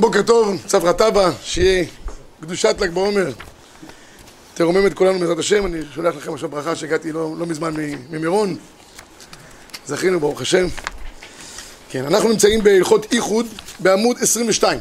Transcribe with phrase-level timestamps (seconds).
[0.00, 1.84] בוקר טוב, צפרא טבא, שיהיה
[2.40, 3.30] קדושת ל"ג בעומר.
[4.54, 7.74] תרומם את כולנו בעזרת השם, אני שולח לכם עכשיו ברכה שהגעתי לא, לא מזמן
[8.10, 8.56] ממירון.
[9.86, 10.66] זכינו ברוך השם.
[11.90, 13.46] כן, אנחנו נמצאים בהלכות איחוד
[13.78, 14.80] בעמוד 22.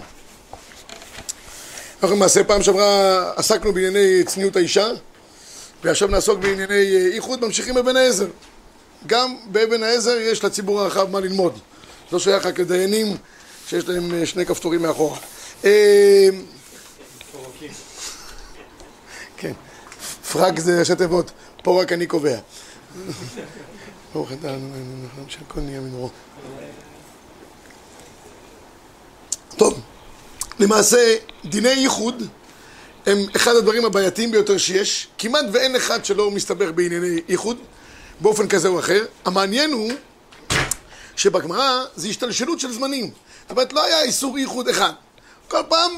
[2.04, 4.88] אנחנו למעשה פעם שעברה עסקנו בענייני צניעות האישה
[5.84, 8.28] ועכשיו נעסוק בענייני איחוד, ממשיכים בבן העזר.
[9.08, 11.60] גם באבן העזר יש לציבור הרחב מה ללמוד.
[12.12, 13.18] לא שייך רק לדיינים
[13.72, 15.18] שיש להם אה, שני כפתורים מאחורה.
[15.66, 16.30] אה,
[19.38, 19.54] כן,
[20.32, 21.32] פרק זה ראשי תיבות,
[21.64, 22.38] פה רק אני קובע.
[24.14, 24.56] ברוך אתה,
[25.28, 26.10] שהכל נהיה מנורו.
[29.58, 29.80] טוב,
[30.60, 31.16] למעשה
[31.46, 32.24] דיני ייחוד
[33.06, 37.58] הם אחד הדברים הבעייתיים ביותר שיש, כמעט ואין אחד שלא מסתבך בענייני ייחוד
[38.20, 39.06] באופן כזה או אחר.
[39.26, 39.92] המעניין הוא
[41.16, 43.12] שבגמרא זה השתלשלות של זמנים.
[43.42, 44.92] זאת אומרת, לא היה איסור ייחוד אחד.
[45.48, 45.92] כל פעם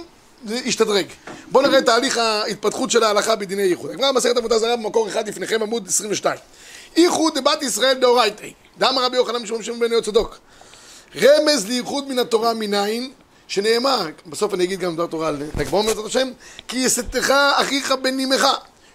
[0.45, 1.05] זה השתדרג.
[1.51, 3.91] בואו נראה את תהליך ההתפתחות של ההלכה בדיני ייחוד.
[3.91, 6.37] הגמרא מסכת עבודה זרה במקור אחד לפניכם עמוד 22.
[6.95, 8.47] ייחוד דבת ישראל דאורייתא.
[8.77, 10.37] דאמר רבי יוחנן משום שם בן צדוק.
[11.21, 13.11] רמז לייחוד מן התורה מניין,
[13.47, 16.31] שנאמר, בסוף אני אגיד גם דבר תורה על תגבור בעזרת השם,
[16.67, 18.47] כי יסתך אחיך בן נימך.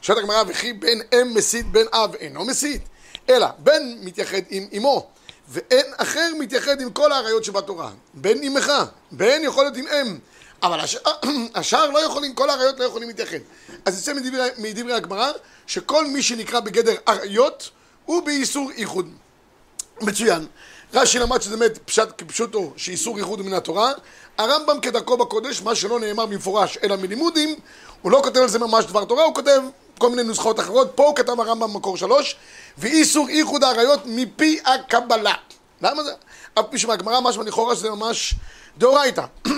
[0.02, 2.82] שואלת הגמרא, וכי בן אם מסית בן אב אינו מסית,
[3.28, 5.06] אלא בן מתייחד עם אמו.
[5.48, 7.90] ואין אחר מתייחד עם כל האריות שבתורה.
[8.14, 8.72] בן אימך,
[9.12, 10.18] בן יכול להיות עם אם,
[10.62, 10.80] אבל
[11.54, 13.38] השאר, לא יכולים, כל האריות לא יכולים להתייחד.
[13.84, 15.30] אז יוצא מדברי, מדברי הגמרא,
[15.66, 17.70] שכל מי שנקרא בגדר אריות,
[18.04, 19.10] הוא באיסור איחוד.
[20.00, 20.46] מצוין.
[20.94, 23.92] רש"י למד שזה באמת פשט כפשוטו שאיסור איחוד מן התורה.
[24.38, 27.54] הרמב"ם כדרכו בקודש, מה שלא נאמר במפורש אלא מלימודים,
[28.02, 29.60] הוא לא כותב על זה ממש דבר תורה, הוא כותב
[29.98, 30.92] כל מיני נוסחאות אחרות.
[30.94, 32.36] פה הוא כתב הרמב"ם במקור שלוש,
[32.78, 35.34] ואיסור איחוד האריות מפי הקבלה.
[35.82, 36.12] למה זה?
[36.54, 38.34] אף פי שמהגמרא משמע לכאורה שזה ממש
[38.78, 39.24] דאורייתא.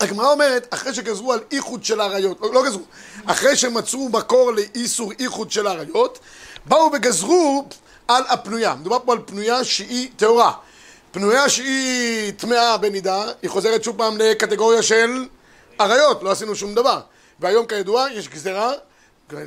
[0.00, 2.82] הגמרא אומרת, אחרי שגזרו על איחוד של האריות, לא, לא גזרו,
[3.26, 6.18] אחרי שמצאו מקור לאיסור איחוד של האריות,
[6.66, 7.64] באו וגזרו
[8.08, 8.74] על הפנויה.
[8.74, 10.52] מדובר פה על פנויה שהיא טהורה.
[11.12, 15.26] פנויה שהיא טמאה בנידה, היא חוזרת שוב פעם לקטגוריה של
[15.80, 17.00] אריות, לא עשינו שום דבר.
[17.40, 18.72] והיום כידוע יש גזרה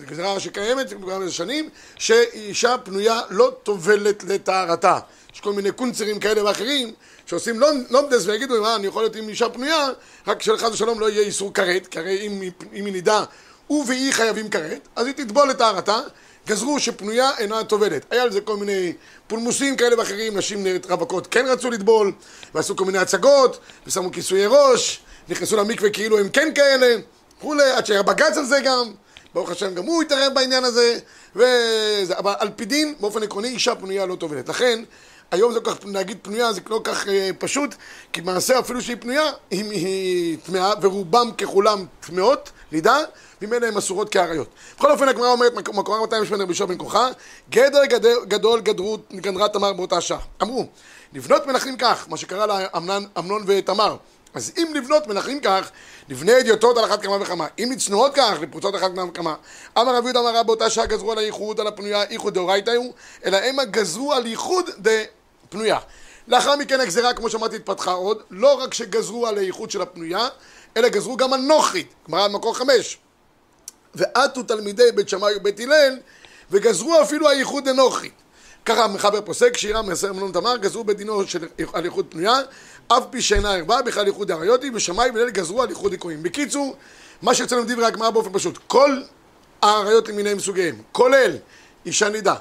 [0.05, 4.99] גזרה שקיימת כבר איזה שנים, שאישה פנויה לא טובלת לטהרתה.
[5.33, 6.93] יש כל מיני קונצרים כאלה ואחרים
[7.25, 7.59] שעושים
[7.89, 9.87] לומדס לא ויגידו, מה, אני יכול להיות עם אישה פנויה,
[10.27, 12.41] רק שחס ושלום לא יהיה איסור כרת, כי הרי אם,
[12.73, 13.23] אם היא נידה,
[13.67, 15.99] הוא והיא חייבים כרת, אז היא תטבול לטהרתה,
[16.47, 18.05] גזרו שפנויה אינה טובלת.
[18.11, 18.93] היה על זה כל מיני
[19.27, 22.11] פולמוסים כאלה ואחרים, נשים רווקות כן רצו לטבול,
[22.53, 24.99] ועשו כל מיני הצגות, ושמו כיסויי ראש,
[25.29, 26.95] נכנסו למקווה כאילו הם כן כאלה,
[27.37, 28.93] וכולי, עד שהיה בג"ץ על זה גם.
[29.37, 30.99] ברוך השם גם הוא התערב בעניין הזה,
[31.35, 34.49] וזה, אבל על פי דין, באופן עקרוני, אישה פנויה לא טובלת.
[34.49, 34.83] לכן,
[35.31, 37.75] היום זה כל כך, להגיד פנויה זה לא כך אה, פשוט,
[38.13, 42.97] כי למעשה אפילו שהיא פנויה, היא, היא טמאה, ורובם ככולם טמאות, לידה,
[43.41, 44.47] ממילא הן אסורות כאריות.
[44.77, 47.09] בכל אופן, הגמרא אומרת, מקורה 208 רבי שוב בן כוחה,
[47.49, 50.19] גדר גדל, גדול גדרות, גנרת תמר באותה שעה.
[50.41, 50.65] אמרו,
[51.13, 53.97] לבנות מנחים כך, מה שקרה לאמנון ותמר.
[54.33, 55.71] אז אם לבנות מנחים כך,
[56.09, 57.47] לבני אדיוטות על אחת כמה וכמה.
[57.59, 59.35] אם לצנועות כך, לפרוצות אחת כמה וכמה.
[59.77, 62.93] אמר רבי יהודה אמרה באותה שעה גזרו על הייחוד, על הפנויה, איחוד דאורייתא הוא,
[63.25, 65.79] אלא המה גזרו על ייחוד דפנויה.
[66.27, 70.27] לאחר מכן הגזרה, כמו שאמרתי, התפתחה עוד, לא רק שגזרו על הייחוד של הפנויה,
[70.77, 72.97] אלא גזרו גם על נוכרית, גמרא במקור חמש.
[73.95, 75.97] ועטו תלמידי בית שמאי ובית הלל,
[76.51, 78.13] וגזרו אפילו הייחוד דנוכרית.
[78.65, 82.35] ככה המחבר פוסק, שירה מעשר מלון תמר, גזרו בדינו של על ייחוד פנויה,
[82.87, 86.23] אף פי שאינה ערווה, בכלל ייחוד אריותי, ושמאי וליל גזרו על ייחוד עיקויים.
[86.23, 86.75] בקיצור,
[87.21, 89.01] מה שיוצא דברי הגמרא באופן פשוט, כל
[89.61, 91.37] האריות למיניהם סוגיהם, כולל
[91.85, 92.35] אישה נידה,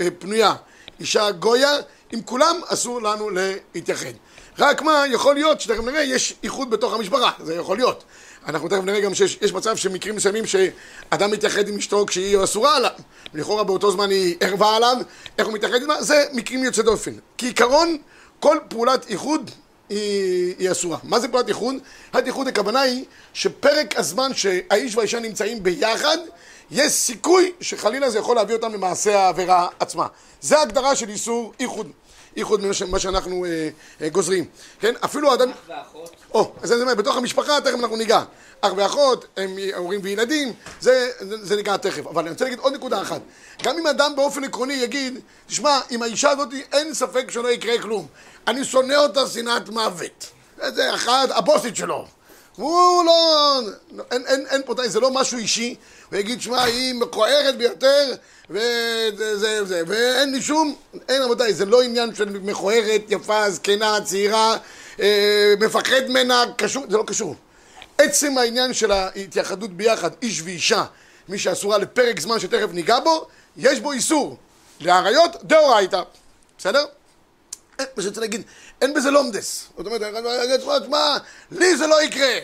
[0.00, 0.54] אה, פנויה,
[1.00, 1.76] אישה גויה,
[2.12, 3.30] עם כולם אסור לנו
[3.74, 4.12] להתייחד.
[4.58, 8.04] רק מה, יכול להיות שתכף נראה, יש איחוד בתוך המשפחה, זה יכול להיות.
[8.46, 12.90] אנחנו תכף נראה גם שיש מצב שמקרים מסוימים שאדם מתייחד עם אשתו כשהיא אסורה עליו,
[13.34, 14.96] לכאורה באותו זמן היא ערבה עליו,
[15.38, 17.12] איך הוא מתייחד עימה, זה מקרים יוצא דופן.
[17.38, 17.98] כעיקרון,
[18.40, 19.50] כל פעולת איחוד
[19.88, 20.98] היא, היא אסורה.
[21.02, 21.74] מה זה פעולת איחוד?
[22.10, 26.18] פעולת איחוד הכוונה היא שפרק הזמן שהאיש והאישה נמצאים ביחד,
[26.70, 30.06] יש סיכוי שחלילה זה יכול להביא אותם למעשה העבירה עצמה.
[30.40, 31.90] זה ההגדרה של איסור איחוד.
[32.36, 33.68] איחוד ממה שאנחנו אה,
[34.00, 34.44] אה, גוזרים,
[34.80, 34.94] כן?
[35.04, 35.50] אפילו אדם...
[35.50, 36.16] אח ואחות.
[36.34, 38.22] או, אז זה אומר, בתוך המשפחה תכף אנחנו ניגע.
[38.60, 42.06] אח ואחות, הם הורים וילדים, זה, זה, ניגע תכף.
[42.06, 43.20] אבל אני רוצה להגיד עוד נקודה אחת.
[43.62, 48.06] גם אם אדם באופן עקרוני יגיד, תשמע, עם האישה הזאת אין ספק שלא יקרה כלום.
[48.46, 50.26] אני שונא אותה שנאת מוות.
[50.62, 52.06] זה אחד, הבוסית שלו.
[52.56, 53.60] הוא לא...
[54.10, 55.74] אין, אין, אין פה, זה לא משהו אישי.
[56.10, 58.12] הוא יגיד, שמע, היא מכוערת ביותר,
[58.50, 60.74] וזה, זה, זה, ואין לי שום...
[61.08, 64.56] אין, רבותיי, זה לא עניין של מכוערת, יפה, זקנה, צעירה.
[65.00, 67.36] אה, מפחד ממנה, קשור, זה לא קשור.
[67.98, 70.84] עצם העניין של ההתייחדות ביחד, איש ואישה,
[71.28, 73.26] מי שאסורה לפרק זמן שתכף ניגע בו,
[73.56, 74.36] יש בו איסור.
[74.80, 76.02] לאריות, דאורייתא.
[76.58, 76.84] בסדר?
[77.96, 78.42] מה רוצה להגיד,
[78.82, 79.66] אין בזה לומדס.
[79.76, 81.18] זאת אומרת, מה,
[81.50, 82.38] לי זה לא יקרה.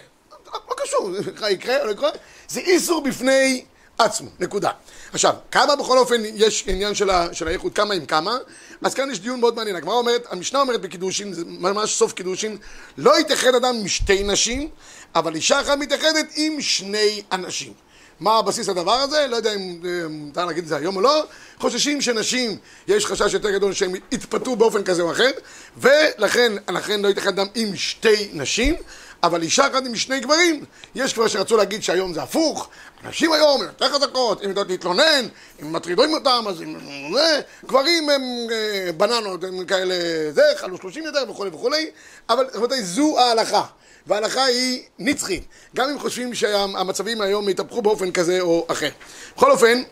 [0.54, 2.10] לא קשור, לך יקרה או לא יקרה,
[2.48, 3.64] זה איסור בפני
[4.04, 4.70] עצמו, נקודה.
[5.12, 8.36] עכשיו, כמה בכל אופן יש עניין של, ה, של האיחוד, כמה עם כמה,
[8.82, 9.76] אז כאן יש דיון מאוד מעניין.
[9.76, 12.56] הגמרא אומרת, המשנה אומרת בקידושין, זה ממש סוף קידושין,
[12.98, 14.68] לא יתאחד אדם עם שתי נשים,
[15.14, 17.72] אבל אישה אחת מתאחדת עם שני אנשים.
[18.20, 19.26] מה הבסיס לדבר הזה?
[19.26, 19.80] לא יודע אם
[20.10, 21.24] מותר להגיד את זה היום או לא.
[21.58, 22.56] חוששים שנשים,
[22.88, 25.30] יש חשש יותר גדול שהם יתפתו באופן כזה או אחר,
[25.76, 28.74] ולכן, לכן לא יתאחד אדם עם שתי נשים.
[29.22, 30.64] אבל אישה אחת עם שני גברים,
[30.94, 32.68] יש כבר שרצו להגיד שהיום זה הפוך,
[33.04, 35.26] נשים היום הן יותר חזקות, אם יודעות להתלונן,
[35.62, 36.76] אם מטרידות אותם, אז אם
[37.14, 38.22] זה, גברים הם
[38.52, 39.94] אה, בננות, הם כאלה,
[40.32, 41.90] זה, חלו שלושים יותר וכולי וכולי,
[42.28, 43.64] אבל רבותיי, זו ההלכה.
[44.06, 45.44] וההלכה היא נצחית,
[45.76, 48.88] גם אם חושבים שהמצבים היום יתהפכו באופן כזה או אחר.
[49.36, 49.82] בכל אופן,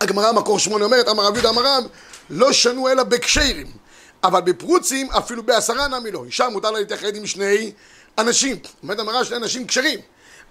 [0.00, 1.84] הגמרא מקור שמונה אומרת, אמר רב יהודה אמר רב,
[2.30, 3.66] לא שנו אלא בקשרים,
[4.24, 6.24] אבל בפרוצים אפילו בעשרה נמי לא.
[6.24, 7.72] אישה מותר לה להתייחד עם שני
[8.18, 8.56] אנשים.
[8.82, 10.00] אומרת המראה שני אנשים כשרים.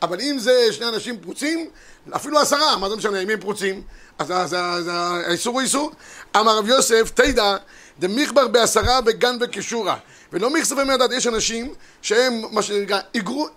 [0.01, 1.69] אבל אם זה שני אנשים פרוצים,
[2.15, 3.81] אפילו עשרה, מה זה משנה, אם הם פרוצים,
[4.19, 4.55] אז
[4.89, 5.91] האיסור הוא איסור.
[6.35, 7.57] אמר רב יוסף, תדע,
[7.99, 9.97] דמיכבר בעשרה וגן וקישורה.
[10.33, 12.99] ולא מכספי מהדת, יש אנשים שהם מה שנקרא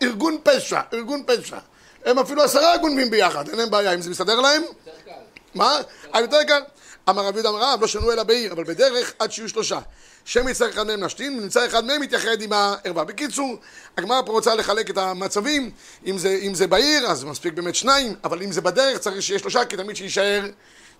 [0.02, 1.58] ארגון פשע, ארגון פשע.
[2.04, 4.62] הם אפילו עשרה ארגונים ביחד, אין להם בעיה, אם זה מסתדר להם?
[4.62, 5.12] יותר קל.
[5.54, 5.78] מה?
[6.20, 6.62] יותר קל.
[7.08, 9.78] אמר רבי יהודה אמר רב, לא שנו אלא בעיר, אבל בדרך עד שיהיו שלושה.
[10.24, 13.04] שם יצטרך אחד מהם להשתין, ונמצא אחד מהם מתייחד עם הערווה.
[13.04, 13.56] בקיצור,
[13.98, 15.70] הגמרא פה רוצה לחלק את המצבים,
[16.06, 19.38] אם זה, אם זה בעיר, אז מספיק באמת שניים, אבל אם זה בדרך, צריך שיהיה
[19.38, 20.46] שלושה, כי תמיד שיישאר,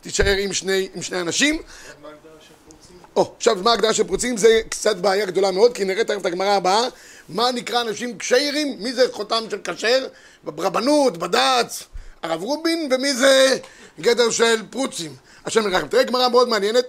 [0.00, 1.62] תישאר עם שני, עם שני אנשים.
[3.16, 4.36] או, עכשיו, מה ההגדרה של פרוצים?
[4.36, 6.88] זה קצת בעיה גדולה מאוד, כי נראה תכף את הגמרא הבאה,
[7.28, 10.06] מה נקרא אנשים כשרים, מי זה חותם של כשר,
[10.44, 11.82] ברבנות, בד"ץ,
[12.22, 13.58] הרב רובין, ומי זה
[14.00, 15.16] גדר של פרוצים.
[15.48, 15.88] השם ירחם.
[15.88, 16.84] תראה גמרא מאוד מעניינת,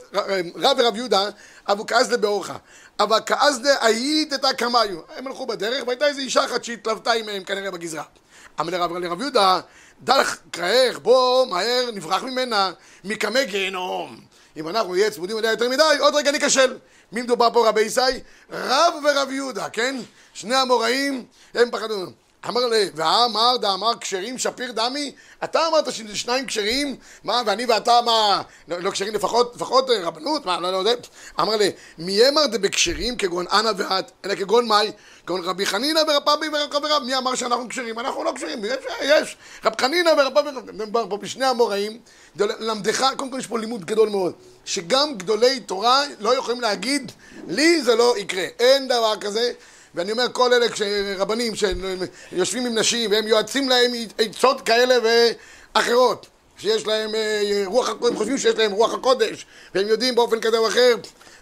[0.55, 1.29] רב ורב יהודה,
[1.71, 2.57] אבו כאזדה באורחה.
[2.99, 4.99] אבל כאזדה היית את הקמיו.
[5.15, 8.03] הם הלכו בדרך, והייתה איזו אישה אחת שהתלוותה עימהם כנראה בגזרה.
[8.59, 9.59] אמר לרב, לרב יהודה,
[10.01, 12.71] דלך קראך, בוא, מהר, נברח ממנה,
[13.03, 14.19] מקמי גיהנום.
[14.57, 16.77] אם אנחנו נהיה צמודים אליה יותר מדי, עוד רגע ניכשל.
[17.11, 18.01] מי מדובר פה רבי ישי?
[18.51, 19.95] רב ורב יהודה, כן?
[20.33, 22.05] שני המוראים, הם פחדו.
[22.47, 25.11] אמר לי, ואמר דאמר כשרים שפיר דמי?
[25.43, 26.95] אתה אמרת שזה שניים כשרים?
[27.23, 30.45] מה, ואני ואתה מה, לא, לא כשרים לפחות, לפחות אה, רבנות?
[30.45, 30.91] מה, לא, לא יודע.
[31.39, 34.91] אמר לי, מי אמר דבכשרים כגון אנא ואת, אלא כגון מאי?
[35.25, 37.03] כגון רבי חנינא ורב פאבי ורב.
[37.03, 37.99] מי אמר שאנחנו כשרים?
[37.99, 39.37] אנחנו לא כשרים, יש, יש.
[39.65, 41.99] רב חנינא ורב פאבי, מדובר פה בשני המוראים,
[42.35, 44.33] למדך, קודם כל יש פה לימוד גדול מאוד,
[44.65, 47.11] שגם גדולי תורה לא יכולים להגיד,
[47.47, 48.45] לי זה לא יקרה.
[48.59, 49.51] אין דבר כזה.
[49.95, 50.65] ואני אומר, כל אלה
[51.17, 54.95] רבנים שיושבים עם נשים והם יועצים להם עצות כאלה
[55.75, 56.27] ואחרות,
[56.57, 59.45] שיש להם אה, רוח, הם חושבים שיש להם רוח הקודש,
[59.75, 60.95] והם יודעים באופן כזה או אחר,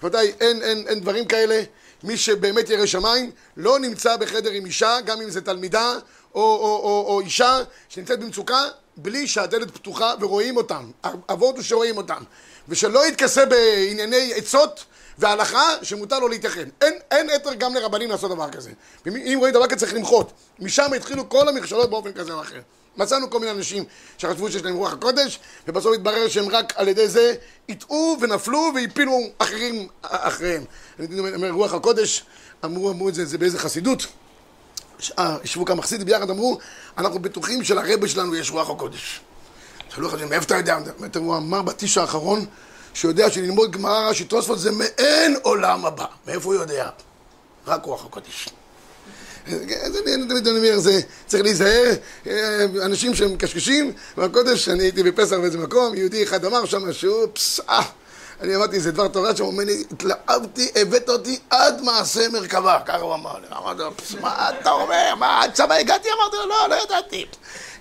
[0.03, 1.63] רבותיי, אין, אין, אין דברים כאלה.
[2.03, 5.93] מי שבאמת ירא שמיים לא נמצא בחדר עם אישה, גם אם זה תלמידה
[6.35, 7.59] או, או, או, או אישה
[7.89, 8.63] שנמצאת במצוקה,
[8.97, 10.91] בלי שהדלת פתוחה ורואים אותם.
[11.29, 12.23] אבות הוא שרואים אותם.
[12.69, 14.85] ושלא יתכסה בענייני עצות
[15.17, 16.65] והלכה שמותר לו להתייחד.
[16.81, 18.71] אין, אין אתר גם לרבנים לעשות דבר כזה.
[19.07, 20.31] אם רואים דבר כזה צריך למחות.
[20.59, 22.59] משם התחילו כל המכשלות באופן כזה או אחר.
[22.97, 23.83] מצאנו כל מיני אנשים
[24.17, 27.35] שחשבו שיש להם רוח הקודש, ובסוף התברר שהם רק על ידי זה
[27.69, 30.63] הטעו ונפלו והפילו אחרים אחריהם.
[30.99, 32.23] אני אומר, רוח הקודש,
[32.65, 34.07] אמרו, אמרו את זה, זה באיזה חסידות.
[35.19, 36.57] אה, ישבו כמה חסידים ביחד, אמרו,
[36.97, 39.21] אנחנו בטוחים שלרבה שלנו יש רוח הקודש.
[39.89, 40.77] שאלו לך, מאיפה אתה יודע?
[41.15, 42.45] הוא אמר בטיש האחרון,
[42.97, 46.05] שיודע שללמוד גמרא רש"י תוספות זה מעין עולם הבא.
[46.27, 46.89] מאיפה הוא יודע?
[47.67, 48.49] רק רוח הקודש.
[49.47, 51.93] אני תמיד אומר, זה צריך להיזהר,
[52.85, 57.83] אנשים שהם מקשקשים, והקודש, אני הייתי בפסח באיזה מקום, יהודי אחד אמר שם שהוא, פסעה,
[58.41, 62.79] אני אמרתי, זה דבר תורה שם, הוא אומר לי, התלהבתי, הבאת אותי עד מעשה מרכבה,
[62.85, 66.09] ככה הוא אמר לי, אמרתי לו, מה אתה אומר, מה, עד שם הגעתי?
[66.19, 67.25] אמרתי לו, לא, לא ידעתי.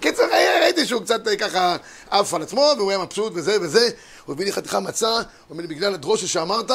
[0.01, 0.23] קיצר,
[0.63, 1.77] ראיתי שהוא קצת ככה
[2.11, 3.89] עף על עצמו, והוא היה מבסוט וזה וזה,
[4.25, 6.71] הוא הביא לי חתיכה מצה, הוא אומר לי, בגלל הדרושה שאמרת,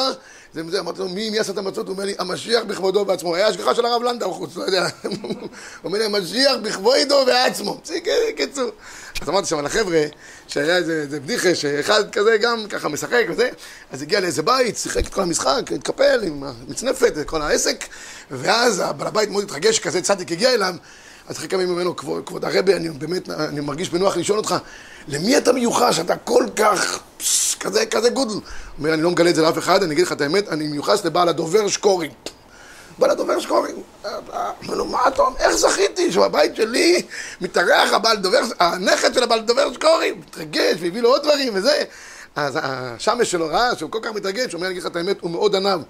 [0.52, 1.86] זה, זה, אמרתי לו, מי, מי עשה את המצות?
[1.86, 3.34] הוא אומר לי, המשיח בכבודו בעצמו.
[3.34, 4.88] היה השגחה של הרב לנדאו חוץ, לא יודע.
[5.02, 5.48] הוא
[5.84, 7.80] אומר לי, המשיח בכבודו בעצמו.
[8.36, 8.70] קיצור.
[9.20, 10.02] אז אמרתי שם לחבר'ה,
[10.48, 13.48] שהיה איזה, איזה בדיחה, שאחד כזה גם ככה משחק וזה,
[13.92, 17.84] אז הגיע לאיזה בית, שיחק את כל המשחק, התקפל עם המצנפת, כל העסק,
[18.30, 20.74] ואז הבעל הבית מאוד התרגש, כזה צדיק הגיע אליו,
[21.28, 24.54] אז אומר לו, כבוד, כבוד הרבי, אני באמת, אני מרגיש בנוח לשאול אותך,
[25.08, 28.32] למי אתה מיוחס, אתה כל כך, פס, כזה, כזה גודל?
[28.32, 28.42] הוא
[28.78, 31.04] אומר, אני לא מגלה את זה לאף אחד, אני אגיד לך את האמת, אני מיוחס
[31.04, 32.10] לבעל הדובר שקורי.
[32.98, 37.02] בא לדובר שקוראים, אמר לו, מה אתה אומר, איך זכיתי שבבית שלי
[37.40, 41.84] מתארח הבעל דובר, הנכד של הבעל דובר שקוראים, מתרגש והביא לו עוד דברים וזה.
[42.36, 45.16] אז השמש שלו ראה שהוא כל כך מתרגש, הוא אומר, אני אגיד לך את האמת,
[45.20, 45.80] הוא מאוד ענב.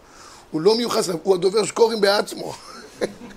[0.51, 2.55] הוא לא מיוחס, הוא הדובר שקוראים בעצמו.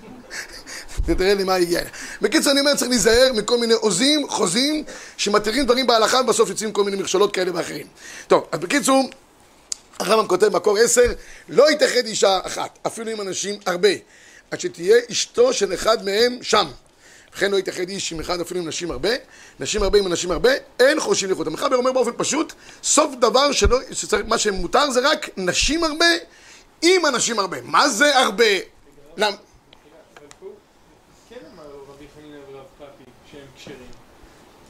[1.04, 1.80] תראה לי מה הגיע.
[2.22, 4.84] בקיצור, אני אומר, צריך להיזהר מכל מיני עוזים, חוזים,
[5.16, 7.86] שמתירים דברים בהלכה, ובסוף יוצאים כל מיני מכשולות כאלה ואחרים.
[8.26, 9.10] טוב, אז בקיצור,
[9.98, 11.12] הרמב"ם כותב מקור עשר,
[11.48, 13.88] לא יתאחד אישה אחת, אפילו עם אנשים הרבה,
[14.50, 16.66] עד שתהיה אשתו של אחד מהם שם.
[17.36, 19.10] וכן לא יתאחד איש עם אחד אפילו עם נשים הרבה,
[19.60, 20.50] נשים הרבה עם אנשים הרבה,
[20.80, 21.46] אין חושבים לחוד.
[21.46, 26.06] המחבר אומר באופן פשוט, סוף דבר שלא, שצריך, מה שמותר זה רק נשים הרבה
[26.82, 27.56] עם אנשים הרבה.
[27.62, 28.44] מה זה הרבה?
[29.16, 29.36] למה?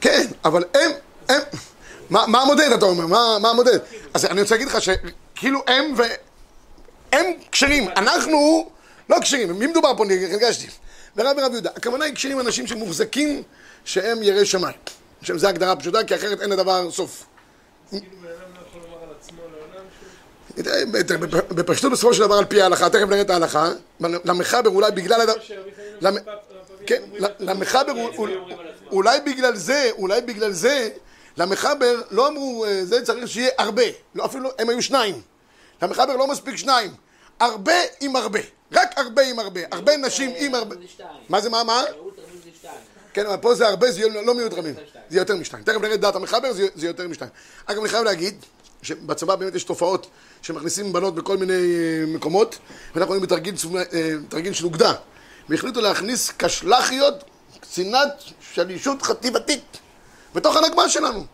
[0.01, 0.91] כן, אבל הם,
[1.29, 1.41] הם,
[2.09, 3.07] מה, מה המודד אתה אומר?
[3.07, 3.79] מה, מה המודד?
[4.13, 6.01] אז אני רוצה להגיד לך שכאילו הם ו...
[7.11, 8.69] הם כשרים, אנחנו
[9.09, 10.03] לא כשרים, מי מדובר פה?
[10.31, 10.67] הרגשתי.
[11.15, 13.43] ורבי רב יהודה, הכוונה היא כשרים אנשים שמוחזקים
[13.85, 14.75] שהם יראי שמיים.
[15.21, 17.25] שזו הגדרה פשוטה, כי אחרת אין לדבר סוף.
[21.49, 25.21] בפשטות בסופו של דבר על פי ההלכה, תכף נראה את ההלכה, למחבר אולי בגלל...
[26.87, 27.03] כן,
[27.39, 27.93] למחבר
[28.91, 30.89] אולי בגלל זה, אולי בגלל זה,
[31.37, 33.83] למחבר לא אמרו, אה, זה צריך שיהיה הרבה,
[34.15, 35.21] לא, אפילו הם היו שניים.
[35.81, 36.91] למחבר לא מספיק שניים,
[37.39, 38.39] הרבה עם הרבה,
[38.71, 40.75] רק הרבה עם הרבה, הרבה נשים עם הרבה.
[41.29, 41.83] מה זה, מה, מה?
[43.13, 44.75] כן, אבל פה זה הרבה, זה לא מיעוט רבים,
[45.09, 45.63] זה יותר משתיים.
[45.63, 47.31] תכף נראה את דעת המחבר, זה יותר משתיים.
[47.65, 48.35] אגב, אני חייב להגיד
[48.81, 50.07] שבצבא באמת יש תופעות
[50.41, 52.57] שמכניסים בנות בכל מיני אה, מקומות,
[52.95, 54.93] ואנחנו רואים בתרגיל של אוגדה,
[55.49, 57.23] והחליטו להכניס קשלחיות
[57.59, 58.23] קצינת
[58.53, 59.77] שלישות חטיבתית
[60.35, 61.25] בתוך הנגמ"ש שלנו.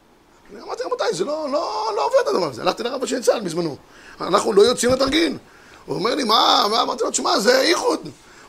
[0.54, 2.62] אני אמרתי, רבותיי, זה לא, לא, לא עובד הדבר הזה.
[2.62, 3.78] הלכתי לרב של צה"ל בזמנו.
[4.22, 5.38] אנחנו לא יוצאים לתרגיל.
[5.86, 6.66] הוא אומר לי, מה?
[6.72, 6.82] מה?
[6.82, 8.00] אמרתי לו, תשמע, זה איחוד.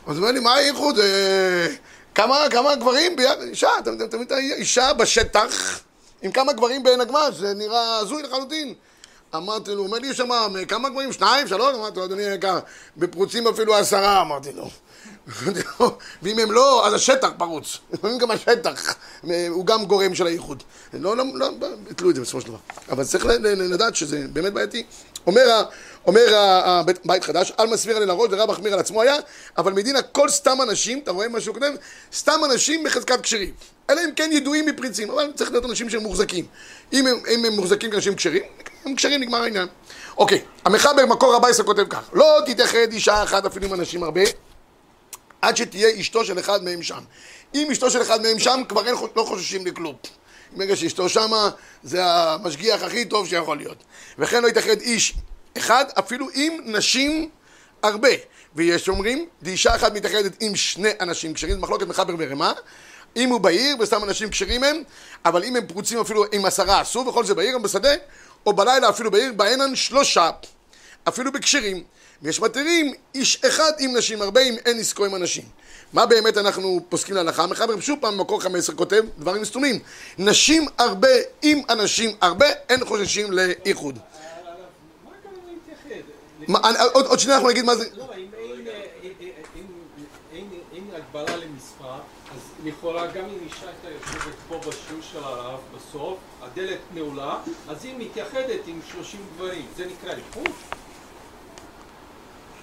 [0.07, 0.99] אז הוא אומר לי, מה האיחוד?
[0.99, 1.67] אה,
[2.15, 3.41] כמה, כמה גברים ביד...
[3.41, 5.79] אישה, אתה מבין את האישה בשטח
[6.21, 8.73] עם כמה גברים בנגמ"ש, זה נראה הזוי לחלוטין.
[9.35, 10.29] אמרתי לו, הוא אומר לי, יש שם
[10.67, 11.13] כמה גברים?
[11.13, 11.47] שניים?
[11.47, 11.75] שלוש?
[11.75, 12.59] אמרתי לו, אדוני היקר,
[12.97, 14.69] בפרוצים אפילו עשרה, אמרתי לו.
[16.23, 17.77] ואם הם לא, אז השטח פרוץ.
[17.93, 18.95] לפעמים גם השטח
[19.49, 20.63] הוא גם גורם של הייחוד.
[20.93, 21.49] לא, לא, לא,
[21.87, 22.57] ביטלו את זה בסופו של דבר.
[22.89, 24.83] אבל צריך לדעת שזה באמת בעייתי.
[25.27, 25.63] אומר,
[26.07, 26.25] אומר
[27.05, 29.15] בית חדש, על מסביר עלי לראש ורב מחמיר על עצמו היה,
[29.57, 31.71] אבל מדינה כל סתם אנשים, אתה רואה מה שהוא כותב?
[32.13, 33.53] סתם אנשים בחזקת כשרים.
[33.89, 36.45] אלא אם כן ידועים מפריצים, אבל צריך להיות אנשים שהם מוחזקים.
[36.93, 38.43] אם הם, אם הם מוחזקים כאנשים כשרים,
[38.85, 39.67] הם כשרים, נגמר העניין.
[40.17, 44.21] אוקיי, המחבר מקור 14 כותב כך, לא תתאחד אישה אחת אפילו עם אנשים הרבה
[45.45, 47.03] עד שתהיה אשתו של אחד מהם שם.
[47.55, 49.95] אם אשתו של אחד מהם שם, כבר אין, לא חוששים לכלום.
[50.55, 51.49] ברגע שאשתו שמה,
[51.83, 53.83] זה המשגיח הכי טוב שיכול להיות.
[54.17, 55.13] וכן לא יתאחד איש
[55.57, 57.29] אחד, אפילו עם נשים
[57.83, 58.09] הרבה.
[58.55, 62.53] ויש אומרים, דאישה אחת מתאחדת עם שני אנשים כשרים, מחלוקת מחבר ורמה.
[63.15, 64.83] אם הוא בעיר, וסתם אנשים כשרים הם,
[65.25, 67.93] אבל אם הם פרוצים אפילו עם עשרה אסור, וכל זה בעיר, גם בשדה,
[68.45, 70.29] או בלילה אפילו בעיר, בהנן שלושה,
[71.07, 71.83] אפילו בכשרים.
[72.25, 75.43] ויש מתירים איש אחד עם נשים הרבה אם אין עסקו עם אנשים.
[75.93, 77.47] מה באמת אנחנו פוסקים להלכה?
[77.47, 79.79] מחבר שוב פעם במקור 15 כותב דברים סתומים.
[80.17, 81.07] נשים הרבה
[81.41, 83.99] עם אנשים הרבה אין חוששים לאיחוד.
[86.93, 87.85] עוד שנייה אנחנו נגיד מה זה...
[87.97, 88.05] לא,
[90.33, 91.99] אם אין הגבלה למספר,
[92.63, 97.37] לכאורה גם אם אישה הייתה יושבת פה בשיעור של הרב בסוף, הדלת נעולה,
[97.69, 100.49] אז היא מתייחדת עם 30 גברים, זה נקרא איחוד?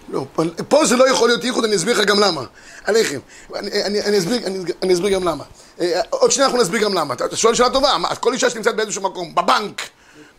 [0.09, 0.27] לא,
[0.69, 2.45] פה זה לא יכול להיות ייחוד, אני אסביר לך גם למה.
[2.85, 3.19] עליכם.
[3.55, 5.45] אני, אני, אני, אסביר, אני, אני אסביר גם למה.
[5.81, 7.15] אה, עוד שנייה אנחנו נסביר גם למה.
[7.15, 9.83] אתה שואל שאלה טובה, מה, כל אישה שנמצאת באיזשהו מקום, בבנק,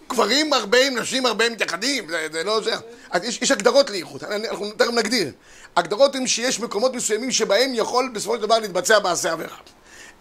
[0.10, 2.72] גברים הרבה, נשים הרבה מתייחדים, זה, זה לא זה.
[3.12, 5.32] אז יש, יש הגדרות לייחוד, אנחנו תכף נגדיר.
[5.75, 9.58] הגדרות הן שיש מקומות מסוימים שבהם יכול בסופו של דבר להתבצע מעשה עבירה.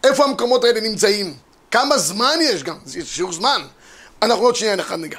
[0.04, 1.34] איפה המקומות האלה נמצאים?
[1.70, 2.78] כמה זמן יש גם?
[2.84, 3.62] זה שיעור זמן.
[4.22, 5.18] אנחנו עוד שנייה אחד ניגע.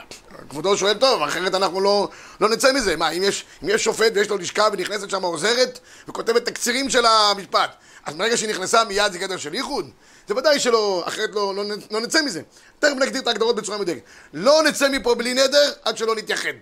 [0.53, 2.09] כבודו שואל טוב, אחרת אנחנו לא,
[2.41, 2.95] לא נצא מזה.
[2.95, 7.05] מה, אם יש, אם יש שופט ויש לו לשכה ונכנסת שם עוזרת וכותבת תקצירים של
[7.05, 9.89] המשפט, אז מרגע שהיא נכנסה מיד זה גדר של ייחוד?
[10.27, 12.41] זה ודאי שלא, אחרת לא, לא, לא נצא מזה.
[12.79, 14.01] תכף נגדיר את ההגדרות בצורה מדויקת.
[14.33, 16.53] לא נצא מפה בלי נדר עד שלא נתייחד.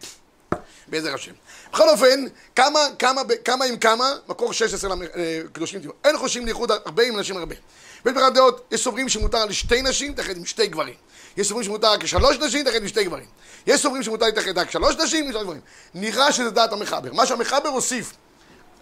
[0.88, 1.32] בעזר השם.
[1.74, 5.92] בכל אופן, כמה, כמה, כמה עם כמה, מקור 16 לקדושים תהיו.
[6.04, 7.56] אין חושבים לייחוד הרבה עם נשים הרבה.
[8.06, 10.94] בין פרט דעות, יש סוברים שמותר לשתי נשים, תחד עם שתי גברים.
[11.38, 13.26] יש סוברים שמותר רק שלוש נשים, תחד עם שתי גברים.
[13.68, 15.62] יש סוברים שמותר להתאחד רק שלוש נשים שלוש גברים.
[15.94, 17.14] נראה שזה דעת המחבר.
[17.14, 18.14] מה שהמחבר הוסיף,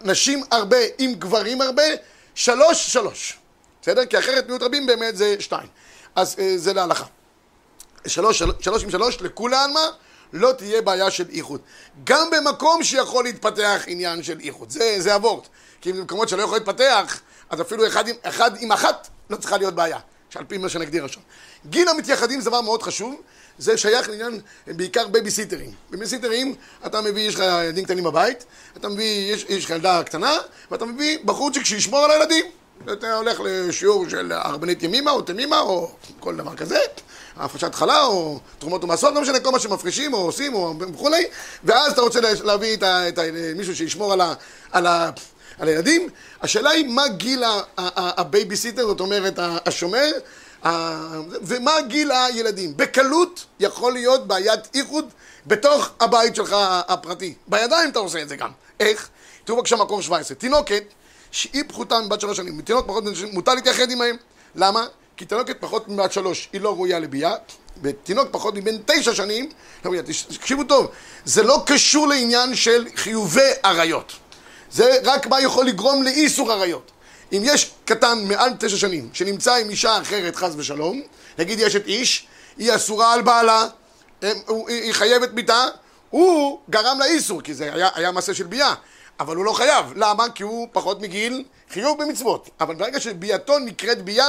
[0.00, 1.82] נשים הרבה עם גברים הרבה,
[2.34, 3.38] שלוש שלוש.
[3.82, 4.06] בסדר?
[4.06, 5.68] כי אחרת מיעוט רבים באמת זה שתיים.
[6.16, 7.04] אז אה, זה להלכה.
[8.06, 9.80] שלוש, שלוש, שלוש עם שלוש, לכולי עלמא,
[10.32, 11.60] לא תהיה בעיה של ייחוד.
[12.04, 14.70] גם במקום שיכול להתפתח עניין של ייחוד.
[14.70, 15.48] זה, זה אבורט.
[15.80, 19.74] כי במקומות שלא יכול להתפתח, אז אפילו אחד עם, אחד עם אחת לא צריכה להיות
[19.74, 19.98] בעיה.
[20.30, 21.22] שעל פי מה שנגדיר עכשיו.
[21.66, 23.20] גיל המתייחדים זה דבר מאוד חשוב,
[23.58, 25.70] זה שייך לעניין בעיקר בייביסיטרים.
[25.90, 26.54] בייביסיטרים
[26.86, 28.44] אתה מביא, יש לך ילדים קטנים בבית,
[28.76, 30.36] אתה מביא, יש, לך ילדה קטנה,
[30.70, 32.44] ואתה מביא בחורצ'יק שישמור על הילדים.
[32.92, 35.90] אתה הולך לשיעור של הרבנית ימימה או תמימה או
[36.20, 36.78] כל דבר כזה,
[37.36, 41.24] הפרשת חלה או תרומות ומעשרות, לא משנה כל מה שמפרישים או עושים או וכולי,
[41.64, 43.22] ואז אתה רוצה להביא את, ה, את ה,
[43.56, 44.34] מישהו שישמור על, ה,
[44.72, 44.86] על,
[45.60, 46.08] על הילדים.
[46.42, 47.44] השאלה היא מה גיל
[47.76, 50.10] הבייביסיטר, זאת אומרת השומר,
[51.42, 52.76] ומה גיל הילדים.
[52.76, 55.04] בקלות יכול להיות בעיית ייחוד
[55.46, 56.56] בתוך הבית שלך
[56.88, 57.34] הפרטי.
[57.48, 58.50] בידיים אתה עושה את זה גם.
[58.80, 59.08] איך?
[59.44, 60.36] תראו בבקשה מקור 17.
[60.36, 60.82] תינוקת
[61.30, 64.16] שהיא פחותה מבת שלוש שנים, תינוק פחות מבת שנים, מותר להתייחד עמהם.
[64.54, 64.86] למה?
[65.16, 67.34] כי תינוקת פחות מבת שלוש היא לא ראויה לביאה,
[67.82, 69.50] ותינוק פחות מבין תשע שנים,
[69.84, 69.90] לא
[70.36, 70.86] תקשיבו טוב,
[71.24, 74.12] זה לא קשור לעניין של חיובי עריות.
[74.72, 76.90] זה רק מה יכול לגרום לאיסור עריות.
[77.32, 81.02] אם יש קטן מעל תשע שנים שנמצא עם אישה אחרת חס ושלום,
[81.38, 82.26] נגיד יש את איש,
[82.58, 83.66] היא אסורה על בעלה,
[84.68, 85.64] היא חייבת מיתה,
[86.10, 88.74] הוא גרם לאיסור, כי זה היה, היה מעשה של ביאה,
[89.20, 89.86] אבל הוא לא חייב.
[89.96, 90.30] למה?
[90.34, 92.50] כי הוא פחות מגיל חיוב במצוות.
[92.60, 94.28] אבל ברגע שביאתו נקראת ביאה,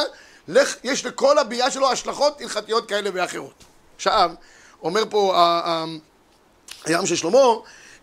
[0.84, 3.64] יש לכל הביאה שלו השלכות הלכתיות כאלה ואחרות.
[3.96, 4.32] עכשיו,
[4.84, 5.36] אומר פה
[6.86, 7.40] הים של שלמה,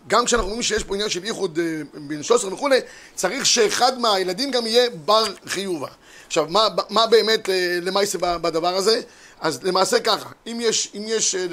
[0.08, 2.78] גם כשאנחנו רואים שיש פה עניין של ייחוד אה, בן 13 וכולי,
[3.14, 5.88] צריך שאחד מהילדים גם יהיה בר חיובה.
[6.26, 9.00] עכשיו, מה, מה באמת אה, למעשה בדבר הזה?
[9.40, 11.46] אז למעשה ככה, אם יש, אם יש אה,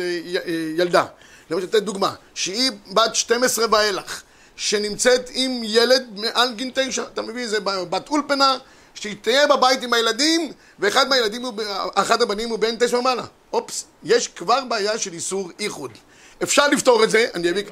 [0.78, 1.06] ילדה,
[1.50, 4.22] למשל, לתת דוגמה, שהיא בת 12 ואילך,
[4.56, 8.58] שנמצאת עם ילד מעל גיל 9, אתה מבין, זה בת אולפנה,
[8.94, 11.54] שהיא תהיה בבית עם הילדים, ואחד מהילדים, הוא,
[11.96, 13.24] אחד הבנים הוא בן 9 ומעלה.
[13.54, 15.92] אופס, יש כבר בעיה של איסור איחוד.
[16.44, 17.64] אפשר לפתור את זה, אני אביא...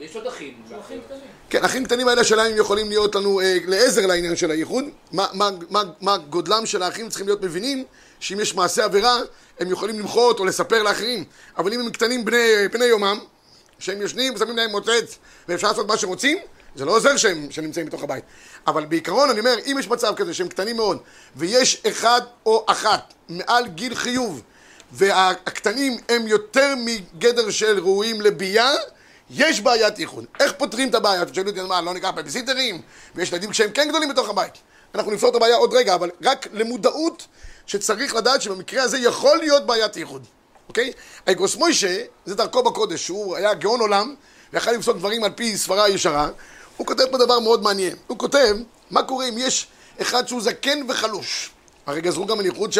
[0.00, 0.62] יש עוד אחים.
[0.80, 1.20] אחים קטנים.
[1.50, 4.84] כן, אחים קטנים האלה, השאלה אם יכולים להיות לנו אה, לעזר לעניין של הייחוד.
[5.12, 7.84] מה, מה, מה, מה גודלם של האחים צריכים להיות מבינים
[8.20, 9.18] שאם יש מעשה עבירה,
[9.60, 11.24] הם יכולים למחות או לספר לאחרים.
[11.58, 13.18] אבל אם הם קטנים בני, בני יומם,
[13.78, 16.38] שהם יושנים ושמים להם מוצץ ואפשר לעשות מה שרוצים,
[16.76, 18.24] זה לא עוזר שהם, שהם נמצאים בתוך הבית.
[18.66, 20.98] אבל בעיקרון, אני אומר, אם יש מצב כזה שהם קטנים מאוד,
[21.36, 24.42] ויש אחד או אחת מעל גיל חיוב,
[24.92, 28.72] והקטנים הם יותר מגדר של ראויים לביאה,
[29.36, 30.24] יש בעיית ייחוד.
[30.40, 31.22] איך פותרים את הבעיה?
[31.32, 32.82] שואלים אותי, מה, לא ניקח בייביסיטרים?
[33.14, 34.52] ויש ילדים שהם כן גדולים בתוך הבית.
[34.94, 37.26] אנחנו נפתור את הבעיה עוד רגע, אבל רק למודעות
[37.66, 40.26] שצריך לדעת שבמקרה הזה יכול להיות בעיית ייחוד.
[40.68, 40.92] אוקיי?
[41.26, 44.14] האגרוס מוישה, זה דרכו בקודש, שהוא היה גאון עולם,
[44.52, 46.28] ויכל לפסוק דברים על פי סברה ישרה,
[46.76, 47.96] הוא כותב פה דבר מאוד מעניין.
[48.06, 48.56] הוא כותב,
[48.90, 49.66] מה קורה אם יש
[50.00, 51.50] אחד שהוא זקן וחלוש?
[51.86, 52.72] הרי גזרו גם על ייחוד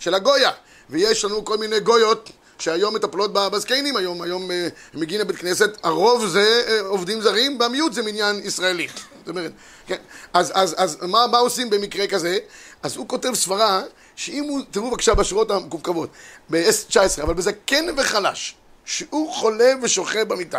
[0.00, 0.50] של הגויה,
[0.90, 6.26] ויש לנו כל מיני גויות שהיום מטפלות בזקנים, היום, היום אה, מגיעים לבית כנסת, הרוב
[6.26, 8.88] זה אה, עובדים זרים, והמיעוט זה מניין ישראלי.
[9.18, 9.52] זאת אומרת,
[9.86, 9.96] כן,
[10.32, 12.38] אז, אז, אז מה, מה עושים במקרה כזה?
[12.82, 13.82] אז הוא כותב סברה,
[14.16, 16.10] שאם הוא, תראו בבקשה בשורות המקווקוות,
[16.50, 20.58] ב-19, אבל בזה כן וחלש, שהוא חולה ושוכב במיטה,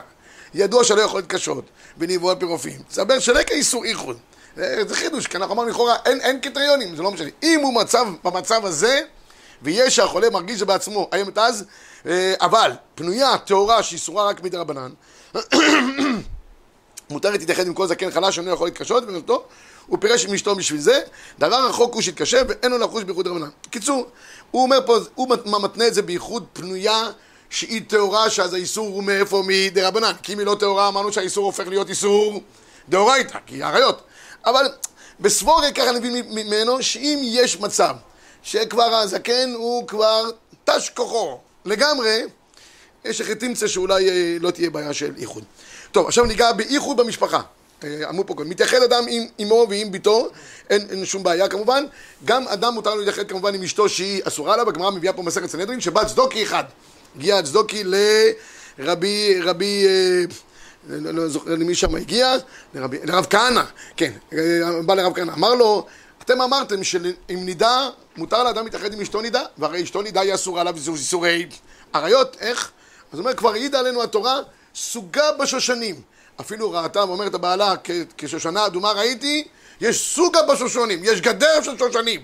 [0.54, 1.66] ידוע שלא יכול להתקשות,
[1.98, 4.18] ונבוא על פי רופאים, תסבר שלקה איסור איחוד.
[4.56, 7.30] זה חידוש, כי אנחנו אמרנו לכאורה, אין, אין קריטריונים, זה לא משנה.
[7.44, 9.02] אם הוא מצב, במצב הזה,
[9.62, 11.66] ויש שהחולה מרגיש בעצמו, האם אז,
[12.06, 14.92] אה, אבל פנויה, טהורה, שאיסורה רק מדי רבנן,
[17.10, 19.44] מותרת להתייחד עם כל זקן חלש שאינו יכול להתקשות, ונותו,
[19.88, 21.02] הוא פירש עם אשתו בשביל זה,
[21.40, 23.50] דבר רחוק הוא שיתקשר ואין לו לחוש בייחוד רבנן.
[23.68, 24.08] בקיצור,
[24.52, 27.04] הוא אומר פה, הוא מתנה את זה בייחוד פנויה
[27.50, 29.44] שהיא טהורה, שאז האיסור הוא מאיפה?
[29.48, 30.12] מדי רבנן.
[30.24, 32.44] כי אם היא לא טהורה, אמרנו שהאיסור הופך להיות איסור
[32.90, 34.02] דאורייתא, כי היא עריות.
[34.46, 34.66] אבל
[35.20, 37.96] בסבורי ככה מבין ממנו שאם יש מצב
[38.44, 40.30] שכבר הזקן הוא כבר
[40.66, 42.22] תש כוחו לגמרי,
[43.06, 45.44] יש תמצא שאולי אה, לא תהיה בעיה של איחוד.
[45.92, 47.42] טוב, עכשיו ניגע באיחוד במשפחה.
[47.84, 50.30] אה, אמרו פה קודם, מתייחד אדם עם אמו ועם ביתו,
[50.70, 51.86] אין, אין שום בעיה כמובן.
[52.26, 55.50] גם אדם מותר לו להתייחד כמובן עם אשתו שהיא אסורה לה, בגמרא מביאה פה מסכת
[55.50, 56.64] סנהדרין, שבת צדוקי אחד.
[57.16, 57.84] הגיע צדוקי
[58.78, 60.24] לרבי, רבי, אה,
[60.90, 62.36] לא, לא זוכר למי שם הגיע,
[62.74, 63.64] לרב כהנא,
[63.98, 64.12] כן,
[64.86, 65.86] בא לרב כהנא, אמר לו,
[66.32, 70.62] אתם אמרתם שאם נידה, מותר לאדם להתאחד עם אשתו נידה, והרי אשתו נידה היא אסורה
[70.62, 71.48] עליו איסורי
[71.94, 72.72] עריות, איך?
[73.12, 74.40] אז הוא אומר, כבר העידה עלינו התורה,
[74.76, 76.02] סוגה בשושנים.
[76.40, 77.74] אפילו ראתה ואומרת הבעלה,
[78.18, 79.48] כשושנה אדומה ראיתי,
[79.82, 82.22] יש סוגה בשושנים, יש גדר של שושנים.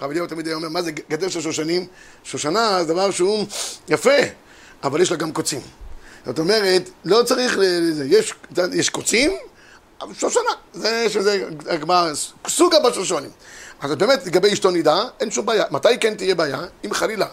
[0.00, 1.86] הרב אליהו תמיד היה אומר, מה זה גדר של שושנים?
[2.24, 3.46] שושנה זה דבר שהוא
[3.88, 4.18] יפה,
[4.84, 5.60] אבל יש לה גם קוצים.
[6.26, 7.58] זאת אומרת, לא צריך,
[8.06, 8.34] יש,
[8.72, 9.30] יש קוצים,
[10.12, 12.10] שושנה, זה שזה הגמרא,
[12.48, 13.30] סוגה בשושונים.
[13.80, 15.64] אז באמת, לגבי אשתו נידה, אין שום בעיה.
[15.70, 16.60] מתי כן תהיה בעיה?
[16.84, 17.26] אם חלילה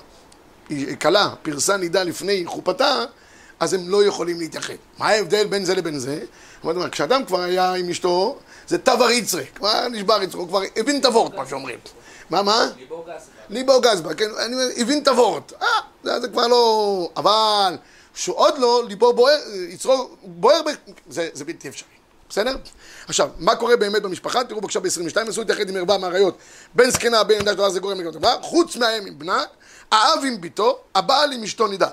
[0.69, 3.03] היא כלה, פרסה נידה לפני חופתה,
[3.59, 4.73] אז הם לא יכולים להתייחד.
[4.97, 6.19] מה ההבדל בין זה לבין זה?
[6.91, 11.45] כשאדם כבר היה עם אשתו, זה תבר יצרה, כבר נשבר יצרו, כבר הבין הוורט, מה
[11.45, 11.79] שאומרים.
[12.29, 12.69] מה, מה?
[12.77, 13.27] ליבו גס.
[13.49, 15.53] ליבו גזבה, כן, אני הבין הוורט.
[15.61, 15.67] אה,
[16.03, 17.09] זה, זה כבר לא...
[17.17, 17.77] אבל,
[18.15, 19.37] שהוא עוד לא, ליבו בוער,
[19.69, 20.61] יצרו בוער,
[21.09, 22.00] זה בלתי אפשרי.
[22.31, 22.55] בסדר?
[23.07, 24.43] עכשיו, מה קורה באמת במשפחה?
[24.43, 26.37] תראו בבקשה ב-22, נסו להתייחד עם ערווה מהאריות,
[26.75, 29.43] בן זקנה, בן עמדה, שדבר זה גורם לגלות ערווה, חוץ מהאם עם בנה,
[29.91, 31.87] האב עם ביתו, הבעל עם אשתו נידה.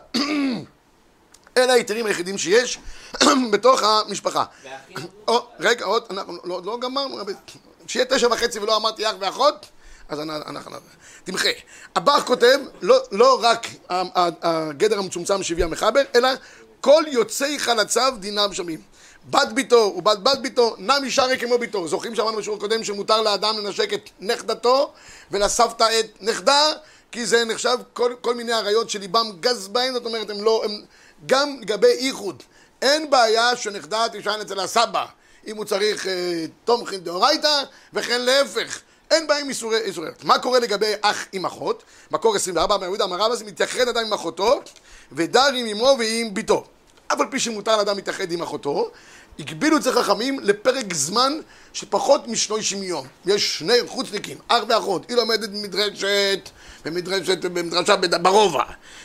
[1.58, 2.78] אלה ההיתרים היחידים שיש
[3.52, 4.44] בתוך המשפחה.
[5.60, 7.18] רגע, עוד, אנחנו לא, לא גמרנו.
[7.86, 9.66] שיהיה תשע וחצי ולא אמרתי אח ואחות,
[10.08, 10.76] אז אנ- אנחנו...
[11.24, 11.48] תמחה.
[11.96, 13.66] הבח כותב, לא, לא רק
[14.42, 16.28] הגדר המצומצם שהביא המחבר, אלא
[16.80, 18.80] כל יוצאי חלציו דינם שמים.
[19.30, 21.88] בת ביתו ובת בת ביתו, נמי שרי כמו ביתו.
[21.88, 24.92] זוכרים שאמרנו בשיעור הקודם שמותר לאדם לנשק את נכדתו
[25.30, 26.72] ולסבתא את נכדה,
[27.12, 30.62] כי זה נחשב כל, כל מיני עריות שליבם גז בהן, זאת אומרת, הם לא...
[30.64, 30.82] הם,
[31.26, 32.42] גם לגבי איחוד,
[32.82, 35.06] אין בעיה שנכדה תישן אצל הסבא,
[35.46, 37.62] אם הוא צריך אה, תומכין דאורייתא,
[37.92, 38.80] וכן להפך.
[39.10, 40.24] אין בהם איסורי איסוריות.
[40.24, 41.82] מה קורה לגבי אח עם אחות?
[42.10, 44.60] מקור 24, אמר יהודה אמר רבא, זה מתייחד אדם עם אחותו,
[45.12, 46.64] ודר עם אמו ועם ביתו.
[47.12, 48.90] אף על פי שמותר לאדם להתאחד עם אחותו,
[49.38, 51.32] הגבילו אצל חכמים לפרק זמן
[51.72, 53.06] של פחות משלושים יום.
[53.26, 56.50] יש שני חוצניקים, אח ואחות, היא לומדת במדרשת,
[56.84, 58.64] במדרשת, במדרשה ברובע,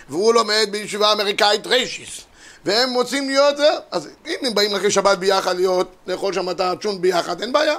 [0.10, 2.22] והוא לומד בישיבה אמריקאית ריישיס.
[2.66, 6.60] והם רוצים להיות זה, אז אם הם באים רק לשבת ביחד להיות, לאכול שם את
[6.60, 7.76] הצ'ון ביחד, אין בעיה.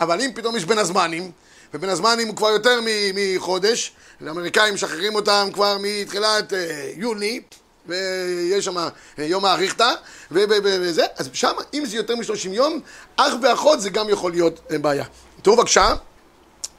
[0.00, 1.30] אבל אם פתאום יש בין הזמנים,
[1.74, 2.80] ובין הזמנים הוא כבר יותר
[3.14, 3.92] מחודש,
[4.26, 7.40] האמריקאים משחררים אותם כבר מתחילת אה, יוני,
[7.86, 9.92] ויש שם אה, יום האריכתא,
[10.30, 12.80] וזה, אז שם, אם זה יותר מ-30 יום,
[13.16, 15.04] אח ואחות זה גם יכול להיות אה, בעיה.
[15.42, 15.94] תראו בבקשה,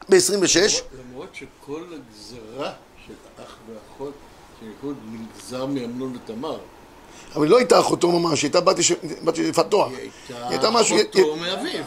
[0.10, 0.58] ב-26,
[1.00, 2.72] למרות שכל הגזרה
[3.08, 3.13] של
[3.44, 4.13] אח ואחות
[4.60, 6.58] שנקראות נגזר מאמנון ותמר.
[7.36, 8.96] אבל היא לא הייתה אחותו ממש, היא הייתה בת של-
[9.36, 9.88] של תואר.
[9.89, 9.98] היא
[10.30, 10.70] היא הייתה.
[11.22, 11.84] אחותו מאביו.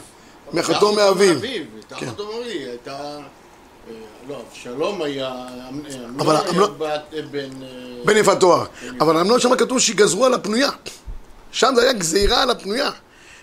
[0.53, 1.43] מאחותו הייתה מאביו.
[1.43, 2.07] הייתה כן.
[2.07, 3.19] אחותו מאביו, היא הייתה...
[4.29, 5.33] לא, אבשלום היה...
[5.69, 7.51] אמנון אבל היה אמנון- בת אה, בן...
[8.05, 8.65] בן יפת תואר.
[9.01, 10.71] אבל אמנון שם כתוב שיגזרו על הפנויה.
[11.53, 12.91] שם זה היה גזירה על הפנויה.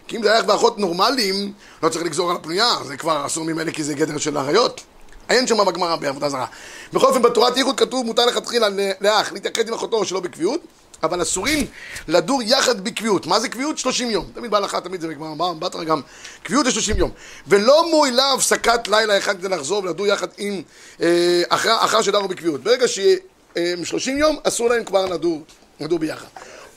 [0.07, 1.53] כי אם זה היה אח ואחות נורמליים,
[1.83, 4.81] לא צריך לגזור על הפנויה, זה כבר אסור ממילא כי זה גדר של אריות.
[5.29, 6.45] אין שם בגמרא בעבודה זרה.
[6.93, 8.67] בכל אופן, בתורת ייחוד כתוב, מותר לכתחילה
[9.01, 10.59] לאח להתייחד עם אחותו שלא בקביעות,
[11.03, 11.65] אבל אסורים
[12.07, 13.25] לדור יחד בקביעות.
[13.25, 13.77] מה זה קביעות?
[13.77, 14.31] 30 יום.
[14.33, 16.01] תמיד בהלכה, תמיד זה בגמרא, בתרא גם.
[16.43, 17.11] קביעות זה 30 יום.
[17.47, 20.61] ולא מועילה הפסקת לילה אחד כדי לחזור ולדור יחד עם,
[21.01, 22.63] אה, אחר, אחר שדרו בקביעות.
[22.63, 25.43] ברגע שהם 30 יום, אסור להם כבר לדור,
[25.79, 26.27] לדור ביחד.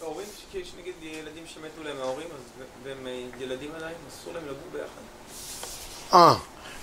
[0.02, 4.68] ההורים, שיש נגיד ילדים שמתו להם מההורים, אז והם אה, ילדים עדיין, אסור להם לגור
[4.72, 5.02] ביחד.
[6.14, 6.34] אה,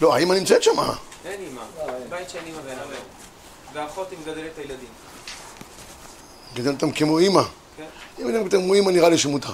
[0.01, 0.79] לא, האמא נמצאת שם.
[1.25, 1.61] אין אימא,
[2.09, 2.95] בית שאין אימא ואין אבא.
[3.73, 5.02] והאחות היא מגדלת את הילדים.
[6.53, 7.41] גידל אותם כמו אימא.
[7.77, 7.83] כן.
[8.19, 9.53] אם הם כמו אימא נראה לי שמותר.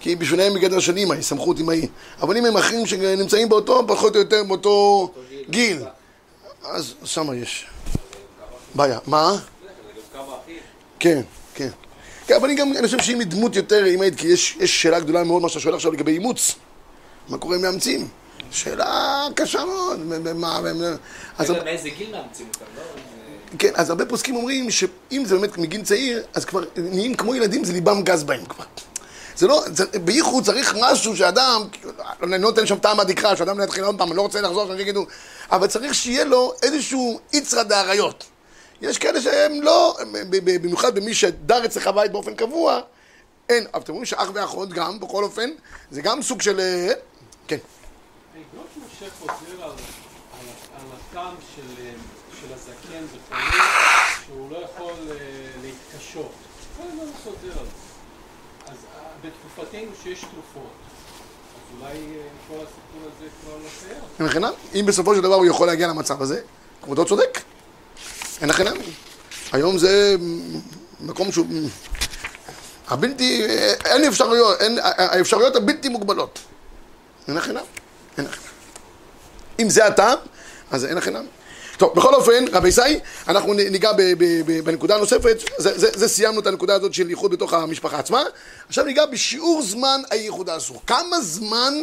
[0.00, 1.88] כי בשבילם בגדר של אימא, היא סמכות אימהי.
[2.22, 5.10] אבל אם הם אחים שנמצאים באותו, פחות או יותר באותו
[5.50, 5.82] גיל,
[6.64, 7.66] אז שמה יש
[8.74, 8.98] בעיה.
[9.06, 9.36] מה?
[10.98, 11.22] כן,
[11.54, 11.68] כן.
[12.26, 15.00] כן, אבל אני גם, אני חושב שאם היא דמות יותר אימהית, כי יש, יש שאלה
[15.00, 16.54] גדולה מאוד, מה שאתה שואל עכשיו לגבי אימוץ.
[17.28, 18.08] מה קורה עם מאמצים?
[18.50, 20.00] שאלה קשה מאוד.
[20.34, 20.60] מה,
[21.38, 21.50] אז...
[21.50, 22.82] רגע, מאיזה גיל מאמצים אותם, לא?
[23.58, 27.64] כן, אז הרבה פוסקים אומרים שאם זה באמת מגיל צעיר, אז כבר נהיים כמו ילדים,
[27.64, 28.64] זה ליבם גז בהם כבר.
[29.36, 29.64] זה לא,
[30.04, 31.62] בייחוד צריך משהו שאדם,
[32.22, 34.66] אני לא נותן שם טעם הדקרה, שאדם לא יתחיל עוד פעם, אני לא רוצה לחזור,
[34.66, 35.06] שאני יגידו,
[35.50, 38.24] אבל צריך שיהיה לו איזשהו איצרא דאריות.
[38.80, 39.96] יש כאלה שהם לא,
[40.30, 42.80] במיוחד במי שדר אצלך בית באופן קבוע,
[43.48, 45.50] אין, אבל אתם רואים שאח ואחות גם, בכל אופן,
[45.90, 46.92] זה גם סוג של, אה,
[47.48, 47.56] כן.
[48.34, 49.70] בעקבות משה חוזר על
[50.92, 51.82] הטעם של,
[52.70, 53.34] הזקן וכו',
[54.26, 55.16] שהוא לא יכול אה,
[55.62, 56.32] להתקשות.
[56.76, 58.72] כל הזמן הוא חוזר על זה.
[58.72, 60.72] אז אה, בתקופתנו שיש תרופות,
[61.54, 64.02] אז אולי אה, כל הסיפור הזה כבר לא קיים.
[64.18, 64.42] אין לכם
[64.74, 66.40] אם בסופו של דבר הוא יכול להגיע למצב הזה,
[66.82, 67.40] כבודו צודק.
[68.40, 68.64] אין לכם
[69.52, 70.16] היום זה
[71.00, 71.46] מקום שהוא...
[72.88, 73.46] הבלתי...
[73.84, 74.78] אין אפשרויות, אין...
[74.82, 76.38] האפשרויות הבלתי מוגבלות.
[77.28, 77.54] אין לכם
[78.18, 78.40] אין לכם
[79.60, 80.18] אם זה הטעם,
[80.70, 81.14] אז אין לכם
[81.80, 82.80] טוב, בכל אופן, רבי ישי,
[83.28, 83.90] אנחנו ניגע
[84.64, 88.22] בנקודה הנוספת, זה, זה, זה סיימנו את הנקודה הזאת של ייחוד בתוך המשפחה עצמה,
[88.68, 90.82] עכשיו ניגע בשיעור זמן הייחוד האסור.
[90.86, 91.74] כמה זמן,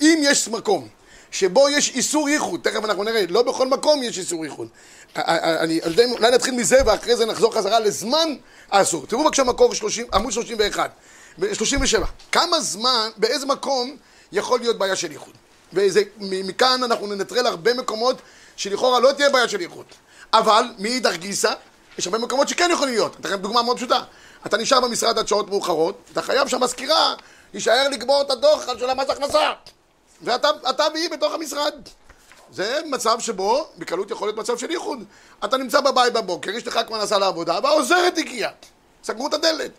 [0.00, 0.88] אם יש מקום
[1.30, 4.68] שבו יש איסור ייחוד, תכף אנחנו נראה, לא בכל מקום יש איסור ייחוד.
[5.16, 8.36] אני, אני, אולי נתחיל מזה ואחרי זה נחזור חזרה לזמן
[8.70, 9.06] האסור.
[9.06, 10.90] תראו בבקשה מקור 30, עמוד 31,
[11.52, 12.06] 37.
[12.32, 13.96] כמה זמן, באיזה מקום
[14.32, 15.34] יכול להיות בעיה של ייחוד?
[15.72, 18.16] ומכאן אנחנו ננטרל הרבה מקומות
[18.56, 19.86] שלכאורה לא תהיה בעיה של ייחוד.
[20.32, 21.52] אבל מאידך גיסא,
[21.98, 23.16] יש הרבה מקומות שכן יכולים להיות.
[23.20, 24.02] אתן לכם דוגמה מאוד פשוטה.
[24.46, 27.14] אתה נשאר במשרד עד שעות מאוחרות, אתה חייב שהמזכירה
[27.54, 29.52] יישאר לגמור את הדוח של המס הכנסה.
[30.22, 31.74] ואתה אתה והיא בתוך המשרד.
[32.52, 35.04] זה מצב שבו בקלות יכול להיות מצב של ייחוד.
[35.44, 38.50] אתה נמצא בבית בבוקר, אשתך כבר נסעה לעבודה, והעוזרת הגיעה.
[39.04, 39.70] סגרו את הדלת.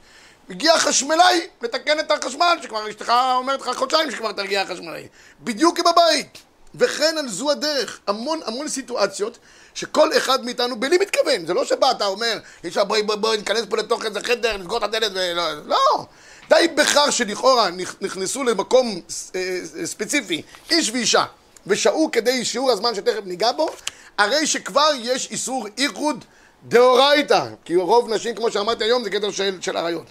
[0.52, 5.08] הגיע חשמלאי לתקן את החשמל, שכבר אשתך אומרת לך חודשיים שכבר תרגיע החשמלאי.
[5.42, 6.38] בדיוק כבבית.
[6.76, 8.00] וכן על זו הדרך.
[8.08, 9.38] המון המון סיטואציות
[9.74, 11.46] שכל אחד מאיתנו בלי מתכוון.
[11.46, 14.58] זה לא שבא, אתה אומר, יש לך בואי בואי בואי ניכנס פה לתוך איזה חדר,
[14.58, 15.54] נסגור את הדלת ולא...
[15.66, 16.06] לא.
[16.50, 19.02] די בכך שלכאורה נכ- נכנסו למקום
[19.36, 21.26] אה, אה, ספציפי, איש ואישה,
[21.68, 23.70] ושהו כדי שיעור הזמן שתכף ניגע בו,
[24.18, 26.26] הרי שכבר יש איסור איחוד
[26.64, 30.06] דאורייתא, כי רוב נשים, כמו שאמרתי היום, זה גדר של, של עריות.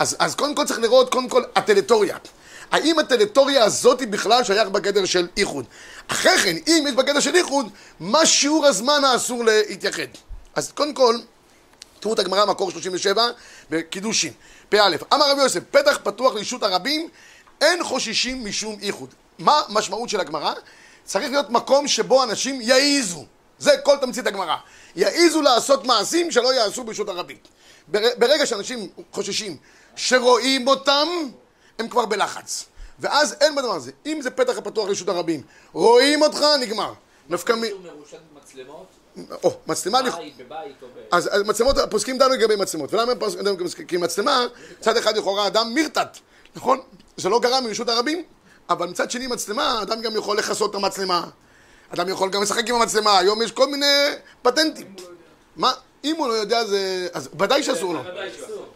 [0.00, 2.16] אז, אז קודם כל צריך לראות, קודם כל, הטריטוריה.
[2.70, 5.64] האם הטריטוריה הזאת בכלל שייך בגדר של איחוד?
[6.08, 7.66] אחרי כן, אם יש בגדר של איחוד,
[8.00, 10.02] מה שיעור הזמן האסור להתייחד?
[10.54, 11.16] אז קודם כל,
[12.00, 13.26] תראו את הגמרא, מקור 37,
[13.70, 14.32] בקידושין.
[14.68, 14.76] פא.
[15.14, 17.08] אמר רבי יוסף, פתח פתוח לישות הרבים,
[17.60, 19.14] אין חוששים משום איחוד.
[19.38, 20.52] מה המשמעות של הגמרא?
[21.04, 23.24] צריך להיות מקום שבו אנשים יעיזו.
[23.58, 24.56] זה כל תמצית הגמרא.
[24.96, 27.36] יעיזו לעשות מעשים שלא יעשו ברשות הרבים.
[27.88, 29.56] בר- ברגע שאנשים חוששים
[30.00, 31.08] שרואים אותם,
[31.78, 32.64] הם כבר בלחץ.
[32.98, 33.92] ואז אין בדבר הזה.
[34.06, 36.92] אם זה פתח הפתוח לרשות הרבים, רואים אותך, נגמר.
[37.28, 37.62] נפקא מ...
[39.42, 40.02] או, מצלמה...
[40.02, 41.00] בית, בבית או ב...
[41.10, 42.94] אז מצלמות, הפוסקים דנו לגבי מצלמות.
[42.94, 43.88] ולמה הם פוסקים דנו לגבי מצלמות?
[43.90, 44.46] כי מצלמה,
[44.78, 46.18] מצד אחד לכאורה אדם מרתת,
[46.56, 46.80] נכון?
[47.16, 48.24] זה לא גרם מרשות הרבים,
[48.68, 51.24] אבל מצד שני מצלמה, אדם גם יכול לכסות את המצלמה.
[51.90, 54.08] אדם יכול גם לשחק עם המצלמה, היום יש כל מיני
[54.42, 54.94] פטנטים.
[55.56, 55.72] מה?
[56.04, 57.08] אם הוא לא יודע זה...
[57.12, 58.00] אז ודאי שאסור לו.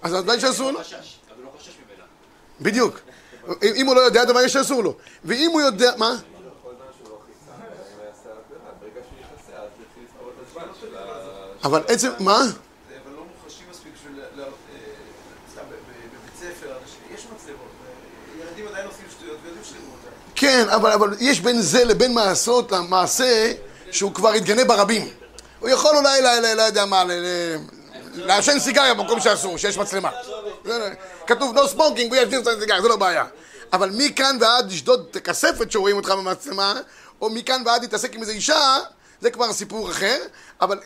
[0.03, 0.81] אז ודאי שאסור לו.
[2.61, 3.01] בדיוק.
[3.63, 4.97] אם הוא לא יודע, דבר יש שאסור לו.
[5.25, 5.93] ואם הוא יודע...
[5.97, 6.17] מה?
[11.65, 12.11] אבל עצם...
[12.21, 12.41] מה?
[12.41, 13.13] אבל
[14.37, 14.45] לא.
[20.35, 23.53] כן, אבל, אבל יש בין זה לבין מעשות למעשה
[23.91, 25.24] שהוא כבר התגנה ברבים.
[25.65, 27.05] הוא יכול אולי, לא, לא, לא יודע מה,
[28.15, 30.11] לעשן סיגריה במקום שאסור, שיש מצלמה.
[30.65, 30.93] זה,
[31.27, 33.25] כתוב no smoking ויש לעשן סיגריה, זה לא בעיה.
[33.73, 36.75] אבל מכאן ועד לשדוד את הכספת שרואים אותך במצלמה,
[37.21, 38.79] או מכאן ועד להתעסק עם איזה אישה,
[39.21, 40.19] זה כבר סיפור אחר.
[40.61, 40.79] אבל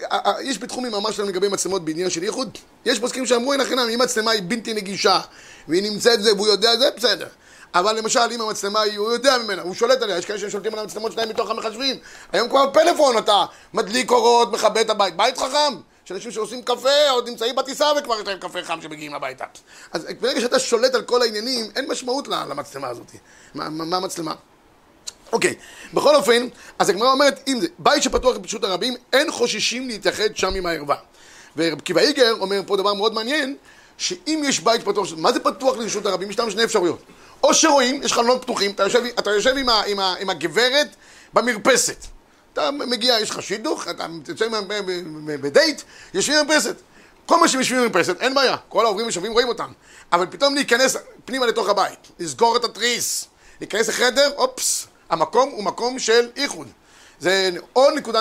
[0.43, 2.59] יש בתחומים ממש שלנו לגבי מצלמות בעניין של ייחוד.
[2.85, 5.21] יש פוסקים שאמרו, אין החינם, אם מצלמה היא בלתי נגישה,
[5.69, 7.27] והיא נמצאת זה והוא יודע זה, בסדר.
[7.75, 10.79] אבל למשל, אם המצלמה היא, הוא יודע ממנה, הוא שולט עליה, יש כאלה ששולטים על
[10.79, 11.97] המצלמות שלהם מתוך המחשבים.
[12.33, 15.17] היום כבר בפלאפון אתה מדליק אורות, מכבה את הבית.
[15.17, 15.75] בית חכם!
[16.09, 19.45] יש אנשים שעושים קפה, עוד נמצאים בטיסה וכבר יש להם קפה חם שמגיעים הביתה.
[19.93, 23.13] אז ברגע שאתה שולט על כל העניינים, אין משמעות למצלמה הזאת.
[23.55, 24.35] מה, מה, מה המצלמה?
[25.33, 25.55] אוקיי,
[25.95, 30.55] בכל אופן, אז הגמרא אומרת, אם זה בית שפתוח לרשות הרבים, אין חוששים להתייחד שם
[30.55, 30.97] עם הערווה.
[31.57, 33.57] ורב קיבא איגר אומר פה דבר מאוד מעניין,
[33.99, 36.31] שאם יש בית פתוח, מה זה פתוח לרשות הרבים?
[36.31, 37.03] יש לנו שני אפשרויות.
[37.43, 40.89] או שרואים, יש חלונות פתוחים, אתה יושב, אתה יושב עם, ה, עם, ה, עם הגברת
[41.33, 42.07] במרפסת.
[42.53, 44.47] אתה מגיע, יש לך שידוך, אתה יוצא
[45.27, 45.83] בדייט,
[46.15, 46.77] יושבים במרפסת.
[47.27, 48.57] כל מה שהם יושבים במרפסת, אין בעיה.
[48.69, 49.73] כל העוברים ושבים רואים אותם.
[50.13, 53.25] אבל פתאום להיכנס פנימה לתוך הבית, לסגור את התריס,
[53.61, 56.69] להיכנס לחדר, אופס, המקום הוא מקום של איחוד.
[57.21, 58.21] זה עוד נקודה,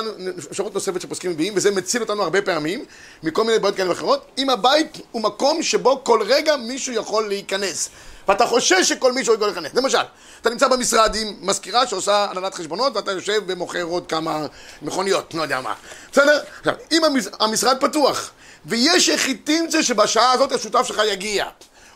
[0.52, 2.86] אפשרות נוספת שפוסקים מביאים, וזה מציל אותנו הרבה פעמים
[3.24, 4.26] מכל מיני בעיות כאלה ואחרות.
[4.38, 7.90] אם הבית הוא מקום שבו כל רגע מישהו יכול להיכנס,
[8.28, 9.72] ואתה חושש שכל מישהו יכול להיכנס.
[9.74, 9.98] למשל,
[10.42, 14.46] אתה נמצא במשרד עם מזכירה שעושה הנהלת חשבונות, ואתה יושב ומוכר עוד כמה
[14.82, 15.74] מכוניות, לא יודע מה.
[16.12, 16.40] בסדר?
[16.60, 18.32] עכשיו, אם המש- המשרד פתוח,
[18.66, 21.46] ויש יחידים שבשעה הזאת השותף שלך יגיע,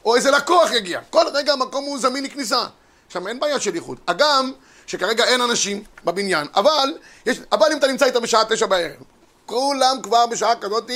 [0.05, 2.61] או איזה לקוח יגיע, כל רגע המקום הוא זמין לכניסה.
[3.09, 3.97] שם אין בעיה של איחוד.
[4.07, 4.51] הגם
[4.87, 6.93] שכרגע אין אנשים בבניין, אבל,
[7.25, 8.91] יש, אבל אם אתה נמצא איתם בשעה תשע בערב,
[9.45, 10.91] כולם כבר בשעה כזאת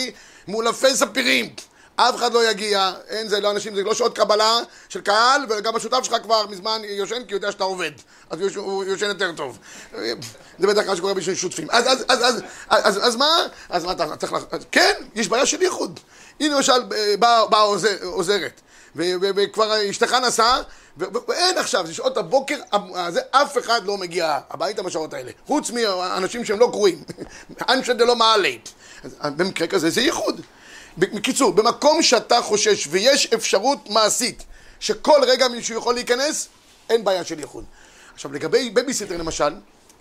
[0.47, 1.49] מולפי ספירים.
[1.95, 5.75] אף אחד לא יגיע, אין זה לא אנשים, זה לא שעות קבלה של קהל, וגם
[5.75, 7.91] השותף שלך כבר מזמן יושן כי הוא יודע שאתה עובד,
[8.29, 9.57] אז הוא יוש- הוא יושן יותר טוב.
[10.59, 11.67] זה בדרך כלל שקורה בשביל שותפים.
[11.71, 13.37] אז, אז, אז, אז, אז, אז מה?
[13.69, 14.33] אז מה אתה צריך...
[14.51, 15.99] אז כן, יש בעיה של ייחוד.
[16.39, 16.73] הנה למשל
[17.19, 18.61] באה באה עוזר- עוזרת,
[18.95, 20.61] וכבר אשתך נסעה,
[21.27, 22.55] ואין עכשיו, זה שעות הבוקר,
[23.09, 27.03] זה, אף אחד לא מגיע הביתה בשעות האלה, חוץ מאנשים שהם לא קרואים,
[27.69, 28.69] אינשי דלא מעלי.
[29.03, 30.41] אז במקרה כזה זה ייחוד.
[30.97, 34.43] בקיצור, במקום שאתה חושש ויש אפשרות מעשית
[34.79, 36.47] שכל רגע מישהו יכול להיכנס,
[36.89, 37.63] אין בעיה של ייחוד.
[38.13, 39.55] עכשיו לגבי בייביסיטר למשל,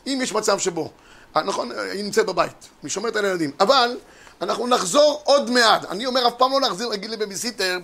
[0.06, 0.90] אם יש מצב שבו,
[1.36, 3.96] אה, נכון, היא נמצאת בבית, היא שומרת על הילדים, אבל
[4.42, 5.84] אנחנו נחזור עוד מעט.
[5.84, 7.78] אני אומר, אף פעם לא נחזיר, להגיד לבייביסיטר,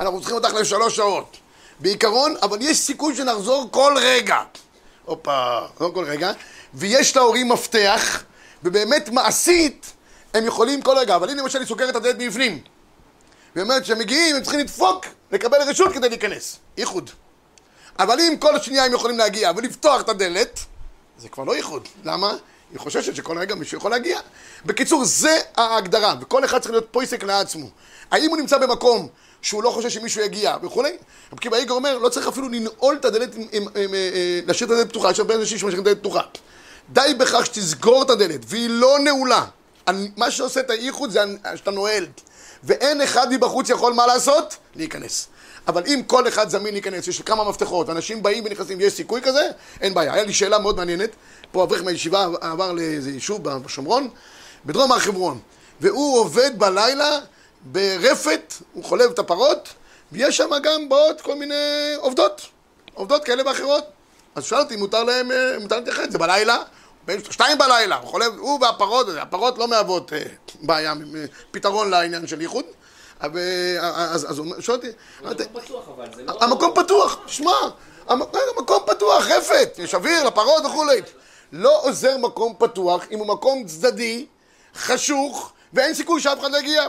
[0.00, 1.36] אנחנו צריכים אותך לשלוש שעות.
[1.80, 4.42] בעיקרון, אבל יש סיכוי שנחזור כל רגע.
[5.04, 6.32] הופה, לא כל רגע.
[6.74, 8.22] ויש להורים מפתח,
[8.62, 9.92] ובאמת מעשית,
[10.34, 12.60] הם יכולים כל רגע, אבל אם למשל היא סוגרת את הדלת מבפנים,
[13.54, 16.58] והיא אומרת שהם מגיעים, הם צריכים לדפוק, לקבל רשות כדי להיכנס.
[16.78, 17.10] איחוד.
[17.98, 20.60] אבל אם כל שנייה הם יכולים להגיע ולפתוח את הדלת,
[21.18, 21.88] זה כבר לא איחוד.
[22.04, 22.36] למה?
[22.70, 24.20] היא חוששת שכל רגע מישהו יכול להגיע.
[24.66, 27.66] בקיצור, זה ההגדרה, וכל אחד צריך להיות פויסק לעצמו.
[28.10, 29.08] האם הוא נמצא במקום
[29.42, 30.96] שהוא לא חושב שמישהו יגיע וכולי?
[31.32, 34.88] רב קיבא איגר אומר, לא צריך אפילו לנעול את הדלת, עם, אה, להשאיר את הדלת
[34.88, 36.20] פתוחה, יש הרבה אנשים שמשאירים את הדלת פתוחה.
[36.90, 39.44] די בכך שתסגור את הדלת, והיא לא נעולה.
[40.16, 41.20] מה שעושה את האיחוד זה
[41.54, 42.06] שאתה נועל.
[42.64, 44.56] ואין אחד מבחוץ יכול מה לעשות?
[44.74, 45.28] להיכנס.
[45.68, 49.50] אבל אם כל אחד זמין להיכנס, יש כמה מפתחות, אנשים באים ונכנסים, יש סיכוי כזה?
[49.80, 50.14] אין בעיה.
[50.14, 51.10] היה לי שאלה מאוד מעניינת,
[51.52, 54.08] פה אברך מהישיבה עבר לאיזה יישוב בשומרון,
[54.66, 55.40] בדרום הר חברון,
[55.80, 57.18] והוא עובד בלילה
[57.62, 59.68] ברפת, הוא חולב את הפרות,
[60.12, 62.46] ויש שם גם באות כל מיני עובדות,
[62.94, 63.84] עובדות כאלה ואחרות.
[64.34, 66.56] אז שאלתי אם מותר להם, אה, מותר להתייחד, זה בלילה,
[67.30, 70.22] שתיים בלילה, הוא חולב, הוא והפרות, הפרות לא מהוות אה,
[70.62, 72.64] בעיה, אה, פתרון לעניין של ייחוד.
[73.20, 73.38] אבל,
[73.78, 74.88] אה, אז, הוא שואל אותי,
[75.22, 76.32] אמרתי, מקום פתוח אבל, זה לא...
[76.40, 77.52] המקום פתוח, שמע,
[78.08, 78.22] המ-
[78.56, 81.00] המקום פתוח, רפת, יש אוויר לפרות וכולי.
[81.52, 84.26] לא עוזר מקום פתוח אם הוא מקום צדדי,
[84.76, 86.82] חשוך, ואין סיכוי שאף אחד לא יגיע.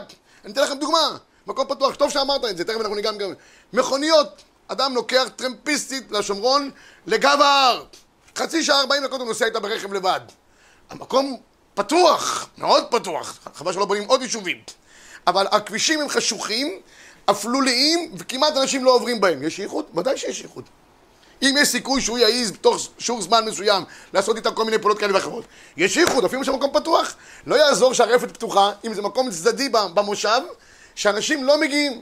[0.44, 3.30] אני אתן לכם דוגמה, מקום פתוח, טוב שאמרת את זה, תכף אנחנו ניגע גם.
[3.72, 6.70] מכוניות, אדם לוקח טרמפיסטית לשומרון
[7.06, 7.84] לגב ההר.
[8.36, 10.20] חצי שעה, ארבעים דקות הוא נוסע איתה ברכב לבד.
[10.90, 11.36] המקום
[11.74, 14.56] פתוח, מאוד פתוח, חבל שלא בונים עוד יישובים.
[15.26, 16.80] אבל הכבישים הם חשוכים,
[17.30, 19.42] אפלוליים, וכמעט אנשים לא עוברים בהם.
[19.42, 19.84] יש ייחוד?
[19.96, 20.64] ודאי שיש ייחוד.
[21.42, 25.14] אם יש סיכוי שהוא יעז בתוך שיעור זמן מסוים לעשות איתם כל מיני פעולות כאלה
[25.14, 25.44] ואחרות.
[25.76, 27.14] יש ייחוד, אפילו שהמקום פתוח.
[27.46, 30.40] לא יעזור שהרפת פתוחה, אם זה מקום צדדי במושב,
[30.94, 32.00] שאנשים לא מגיעים.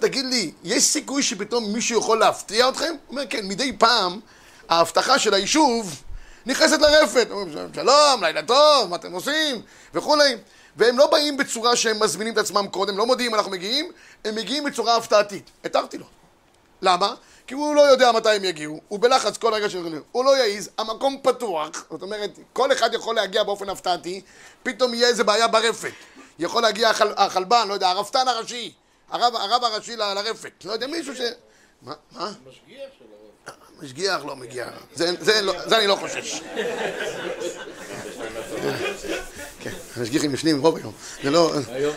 [0.00, 2.84] תגיד לי, יש סיכוי שפתאום מישהו יכול להפתיע אתכם?
[2.84, 4.20] הוא אומר, כן, מדי פעם,
[4.68, 6.02] ההבטחה של היישוב
[6.46, 7.26] נכנסת לרפת.
[7.30, 9.62] אומרים, שלום, לילה טוב, מה אתם עושים?
[9.94, 10.36] וכולי.
[10.76, 13.92] והם לא באים בצורה שהם מזמינים את עצמם קודם, לא מודיעים אנחנו מגיעים,
[14.24, 15.50] הם מגיעים בצורה הפתעתית.
[15.64, 16.06] התרתי לו.
[16.82, 17.14] למה?
[17.46, 20.70] כי הוא לא יודע מתי הם יגיעו, הוא בלחץ כל רגע שהם הוא לא יעז,
[20.78, 24.20] המקום פתוח, זאת אומרת, כל אחד יכול להגיע באופן הפתעתי,
[24.62, 25.92] פתאום יהיה איזה בעיה ברפת.
[26.38, 28.72] יכול להגיע החל, החלבן, לא יודע, הרפתן הראשי,
[29.10, 31.20] הרב, הרב הראשי לרפת, לא יודע, מישהו ש...
[31.82, 31.94] מה?
[32.12, 32.32] מה?
[32.48, 33.15] משגיח של הרב.
[33.82, 36.40] משגיח לא מגיע, זה, לא, זה אני לא חושש.
[39.60, 40.92] כן, המשגיחים ישנים רוב היום,
[41.24, 41.52] זה לא...
[41.68, 41.94] היום,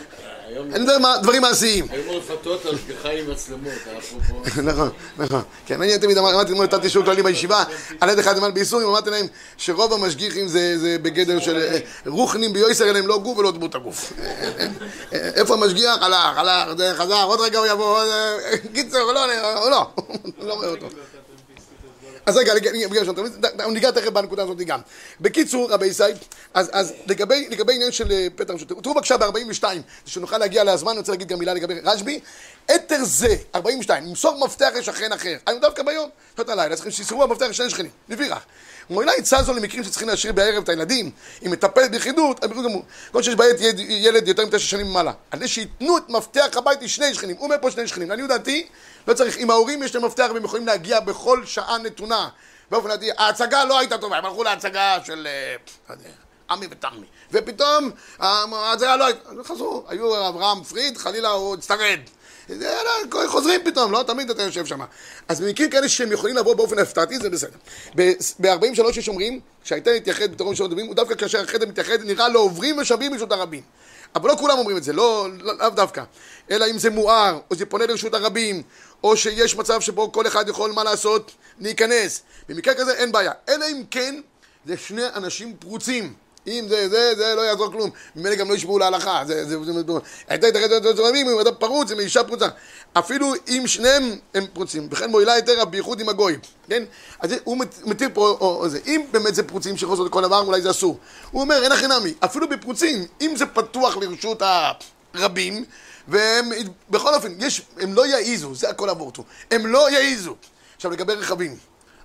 [0.47, 1.87] היום, אני מה, דברים מעשיים.
[1.91, 4.41] היו רפתות על השגחה עם מצלמות, אפרופו.
[4.71, 5.41] נכון, נכון.
[5.65, 7.63] כן, אני תמיד אמר- אמרתי, אתמול נתתי שיעור כללי בישיבה,
[8.01, 9.25] על יד אחד זמן בייסורים, אמרתי להם
[9.57, 14.13] שרוב המשגיחים זה בגדר של אה, רוחנים ביויסר, אליהם לא גוף ולא דמות הגוף.
[14.19, 14.67] אה,
[15.13, 15.95] אה, איפה המשגיח?
[16.01, 17.99] הלך, הלך, חזר, עוד רגע הוא יבוא,
[18.73, 19.23] קיצר, הוא לא,
[19.61, 19.87] הוא לא,
[20.39, 20.87] לא רואה אותו.
[22.29, 22.53] אז רגע,
[23.67, 24.79] ניגע תכף בנקודה הזאת גם.
[25.21, 26.03] בקיצור, רבי ישי,
[26.53, 29.63] אז, לגבי, עניין של אה, פתח רשות, תראו בבקשה ב-42,
[30.05, 32.19] שנוכל להגיע לזמן, אני רוצה להגיד גם מילה לגבי רשב"י,
[32.75, 37.45] אתר זה, 42, למסור מפתח לשכן אחר, היום דווקא ביום, שעות הלילה, צריכים שיסרו המפתח
[37.45, 38.21] לשני שכנים, לפיכך.
[38.29, 38.39] ומילא
[39.17, 41.11] עצה זו למקרים שצריכים להשאיר בערב את הילדים,
[41.45, 42.83] אם מטפלת ביחידות, אז בסדר גמור.
[43.11, 43.55] כל שיש בעת
[43.89, 45.11] ילד- יותר מתשע שנים ומעלה.
[45.31, 48.67] על זה שייתנו את מפתח הבית לשני שכנים, הוא אומר פה שני שכנים, לעניות דעתי,
[49.07, 52.29] לא צריך, אם ההורים יש להם מפתח והם יכולים להגיע בכל שעה נתונה,
[52.71, 55.55] באופן דעתי, ההצגה לא הייתה טובה, הם הלכו להצגה של, אה,
[55.89, 55.95] לא
[56.49, 61.99] עמי ותמי, ופתאום אה, ההצגה לא הייתה, חזרו, היו אברהם פריד, חלילה הוא הצטרד.
[62.49, 64.79] לא, חוזרים פתאום, לא תמיד אתה יושב שם.
[65.27, 67.57] אז במקרים כאלה שהם יכולים לבוא באופן הפתעתי, זה בסדר.
[67.95, 72.39] ב-43 יש אומרים שהייתה להתייחד בפתרון של הדברים, הוא דווקא כאשר החדר מתייחד נראה לא
[72.39, 73.61] עוברים ושבים ברשות הרבים.
[74.15, 76.03] אבל לא כולם אומרים את זה, לא, לא- לאו דווקא.
[76.51, 78.63] אלא אם זה מואר, או זה פונה לרשות הרבים,
[79.03, 82.21] או שיש מצב שבו כל אחד יכול מה לעשות, להיכנס.
[82.49, 83.31] במקרה כזה אין בעיה.
[83.49, 84.21] אלא אם כן,
[84.65, 86.13] זה שני אנשים פרוצים.
[86.47, 87.89] אם זה, זה, זה לא יעזור כלום.
[88.15, 89.21] ממילא גם לא ישמעו להלכה.
[89.27, 89.81] זה, זה, זה, זה,
[90.89, 92.47] את הרבים, אם אתה פרוץ, עם אישה פרוצה.
[92.93, 94.87] אפילו אם שניהם הם פרוצים.
[94.91, 96.39] וכן מועילה יותר בייחוד עם הגויים.
[96.69, 96.83] כן?
[97.19, 98.79] אז זה- הוא מת- מתיר פה, או, או זה.
[98.87, 100.99] אם באמת זה פרוצים שיכול לעשות כל דבר, אולי זה אסור.
[101.31, 102.13] הוא אומר, אין הכי נמי.
[102.19, 104.41] אפילו בפרוצים, אם זה פתוח לרשות
[105.13, 105.65] הרבים,
[106.07, 106.49] והם,
[106.89, 109.23] בכל אופן, יש, הם לא יעיזו, זה הכל אבורטו.
[109.51, 110.35] הם לא יעיזו.
[110.75, 111.55] עכשיו, לגבי רכבים,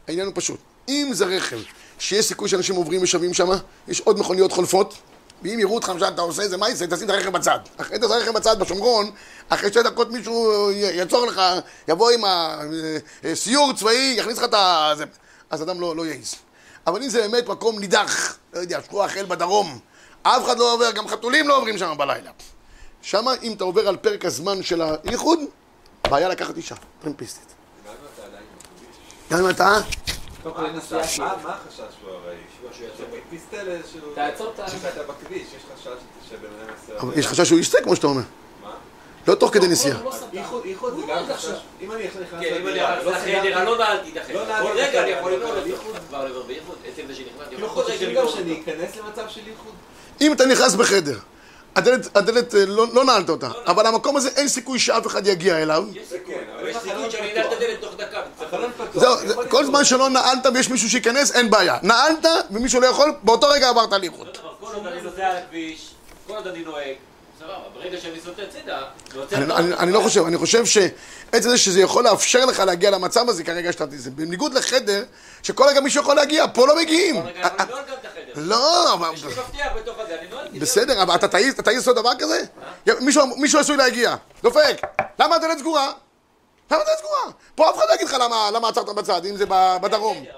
[0.09, 0.59] העניין הוא פשוט.
[0.89, 1.59] אם זה רכב
[1.99, 3.49] שיש סיכוי שאנשים עוברים ושבים שם,
[3.89, 4.95] יש עוד מכוניות חולפות,
[5.43, 7.59] ואם יראו אותך שאתה עושה איזה מייסה, תשים את הרכב בצד.
[7.77, 9.11] אחרי את הרכב בצד בשומרון,
[9.49, 11.41] אחרי שתי דקות מישהו יעצור לך,
[11.89, 12.21] יבוא עם
[13.25, 14.93] הסיור צבאי, יכניס לך את ה...
[14.97, 15.05] זה.
[15.51, 16.35] אז אדם לא, לא יעיז.
[16.87, 19.79] אבל אם זה באמת מקום נידח, לא יודע, שכוח חיל בדרום,
[20.23, 22.31] אף אחד לא עובר, גם חתולים לא עוברים שם בלילה.
[23.03, 25.39] שם, אם אתה עובר על פרק הזמן של הייחוד,
[26.11, 27.55] בעיה לקחת אישה, טרמפיסטית.
[29.31, 29.79] גם אם אתה...
[30.45, 31.19] קודם כל מה נסיעה החשש?
[31.19, 32.37] מה החשש הוא הרי?
[32.77, 34.01] שהוא תסתכל איזשהו...
[34.15, 35.87] תעצור את ה- כשאתה בכביש, יש חשש
[36.31, 36.69] שבן אדם
[36.99, 37.19] יעשה...
[37.21, 38.23] יש חשש שהוא יסטה, כמו שאתה אומר.
[38.65, 38.71] מה?
[39.29, 40.03] לא תוך כדי נסיעה.
[40.05, 40.27] לא סתם.
[40.33, 41.49] איחוד איחוד זה גם לא חשש.
[41.81, 42.71] אם אני נכנס כן, לא
[43.11, 44.63] לחדר, לא נעלתי את החדר.
[44.63, 45.65] לא כל רגע אני יכול אומר, אותו.
[45.67, 45.97] איחוד.
[46.09, 48.63] כבר לעבור בייחוד, עצם זה שנכנסתי, כאילו יכול כל רגע חוששים גם שאני.
[48.63, 49.73] אכנס למצב של איחוד?
[50.21, 51.19] אם אתה נכנס בחדר,
[51.77, 55.63] הדלת, הדלת אה, לא, לא נעלת אותה, אבל המקום הזה אין סיכוי שאף אחד יגיע
[55.63, 55.85] אליו.
[55.93, 56.35] יש סיכוי,
[56.69, 57.37] יש אם סיכוי החלון שאני פתוח.
[57.45, 58.21] אנעל את הדלת תוך דקה.
[58.47, 58.89] החלון פתוח.
[59.03, 61.79] זהו, יכול זה- להיות כל זמן שלא נעלת ויש מישהו שייכנס, אין בעיה.
[61.83, 64.27] נעלת ומישהו לא יכול, באותו רגע עברת לאיחוד.
[64.39, 65.91] דבר, כל עוד אני נוסע על הכביש,
[66.27, 66.95] כל עוד אני נוהג,
[67.39, 68.83] סבבה, ברגע שאני סוטה הצידה,
[69.79, 73.73] אני לא חושב, אני חושב שעצם זה שזה יכול לאפשר לך להגיע למצב הזה כרגע
[73.73, 73.85] שאתה...
[73.97, 75.05] זה בניגוד לחדר,
[75.43, 77.23] שכל רגע מישהו יכול להגיע, פה לא מגיעים.
[77.23, 78.33] כל רגע אני נועל גם את החדר.
[78.37, 79.09] לא, אבל...
[79.15, 80.47] יש לי מפתח בתוך הזה, אני נועל.
[80.59, 82.41] בסדר, אבל אתה תעיז, אתה תעיז לעשות דבר כזה?
[83.01, 84.81] מישהו, מישהו עשוי להגיע, דופק,
[85.19, 85.93] למה הדלת סגורה?
[86.71, 87.21] למה הדלת סגורה?
[87.55, 90.17] פה אף אחד לא יגיד לך למה, למה עצרת בצד, אם זה ב- בדרום.
[90.19, 90.29] אבל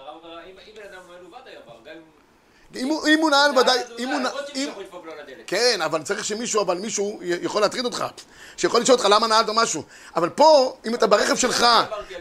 [2.77, 4.24] אם הוא, אם הוא נעל ודאי, אם הוא נ...
[4.24, 4.55] למרות אם...
[4.55, 5.37] שמישהו ידפוק לו על הדלת.
[5.47, 8.05] כן, אבל צריך שמישהו, אבל מישהו יכול להטריד אותך.
[8.57, 9.83] שיכול לשאול אותך למה נעלת משהו.
[10.16, 11.66] אבל פה, אם אתה ברכב שלך,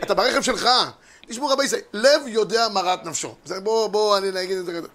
[0.03, 0.69] אתה ברכב שלך,
[1.27, 3.35] תשמעו רבי ישראל, לב יודע מרת נפשו.
[3.45, 4.71] זה- בוא, בוא, אני אגיד את זה.
[4.81, 4.87] בוודאי,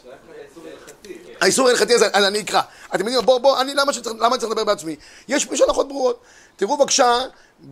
[0.00, 1.18] השאלה אם זה איסור הלכתי.
[1.40, 2.60] האיסור ההלכתי הזה, אני אקרא.
[2.94, 3.92] אתם יודעים, בוא, בוא, אני, למה
[4.38, 4.96] צריך לדבר בעצמי?
[5.28, 6.20] יש יש הלכות ברורות.
[6.56, 7.18] תראו בבקשה,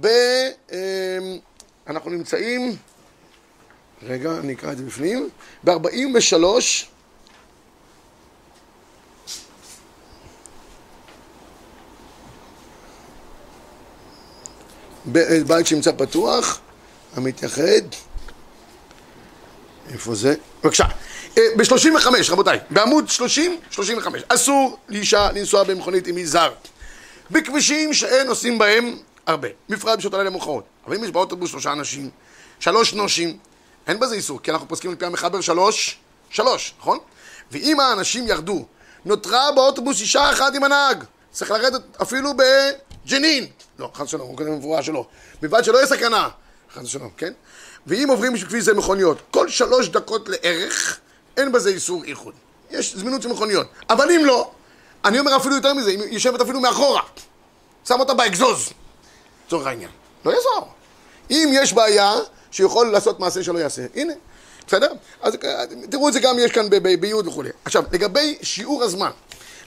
[0.01, 0.07] ב...
[0.73, 0.77] אמ,
[1.87, 2.77] אנחנו נמצאים,
[4.03, 5.29] רגע, אני אקרא את זה בפנים,
[5.65, 6.45] ב-43,
[15.13, 16.61] ב- בית שנמצא פתוח,
[17.17, 17.83] המתייחד,
[19.93, 20.35] איפה זה?
[20.65, 20.85] בבקשה.
[21.37, 24.23] ב-35, רבותיי, בעמוד 30, 35.
[24.29, 26.53] אסור לאישה לנסוע במכונית עם מי זר.
[27.31, 28.97] בכבישים שאין נוסעים בהם
[29.31, 29.49] הרבה.
[29.69, 30.65] בפרט בשעות הלילה המאוחרות.
[30.87, 32.11] אבל אם יש באוטובוס שלושה אנשים,
[32.61, 33.39] שלוש נושים,
[33.87, 35.99] אין בזה איסור, כי אנחנו פוסקים לפי המחבר שלוש,
[36.31, 36.99] שלוש, נכון?
[37.51, 38.65] ואם האנשים ירדו,
[39.05, 41.05] נותרה באוטובוס אישה אחת עם הנהג.
[41.31, 43.47] צריך לרדת אפילו בג'נין.
[43.79, 45.07] לא, חס ושלום, הוא כותב במפורש שלא.
[45.43, 46.29] בלבד שלא יהיה סכנה.
[46.75, 47.33] חס ושלום, כן?
[47.87, 50.99] ואם עוברים כביש זה מכוניות, כל שלוש דקות לערך,
[51.37, 52.35] אין בזה איסור איחוד.
[52.71, 53.67] יש זמינות של מכוניות.
[53.91, 54.51] אבל אם לא,
[55.05, 57.03] אני אומר אפילו יותר מזה, היא יושבת אפילו מאחורה,
[57.89, 58.71] שם אותה באגזוז,
[59.51, 59.91] לצורך העניין.
[60.25, 60.69] לא יעזור.
[61.31, 62.15] אם יש בעיה
[62.51, 64.13] שיכול לעשות מעשה שלא יעשה, הנה,
[64.67, 64.93] בסדר?
[65.23, 66.67] אז אה, תראו את זה גם יש כאן
[67.01, 67.49] ביוד וכולי.
[67.65, 69.11] עכשיו, לגבי שיעור הזמן,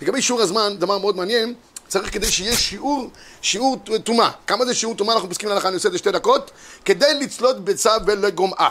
[0.01, 1.53] לגבי שיעור הזמן, דבר מאוד מעניין,
[1.87, 3.09] צריך כדי שיהיה שיעור,
[3.41, 4.31] שיעור טומאה.
[4.47, 5.13] כמה זה שיעור טומאה?
[5.13, 6.51] אנחנו פוסקים להלכה, אני עושה את זה שתי דקות,
[6.85, 8.69] כדי לצלות ביצה ולגומאה.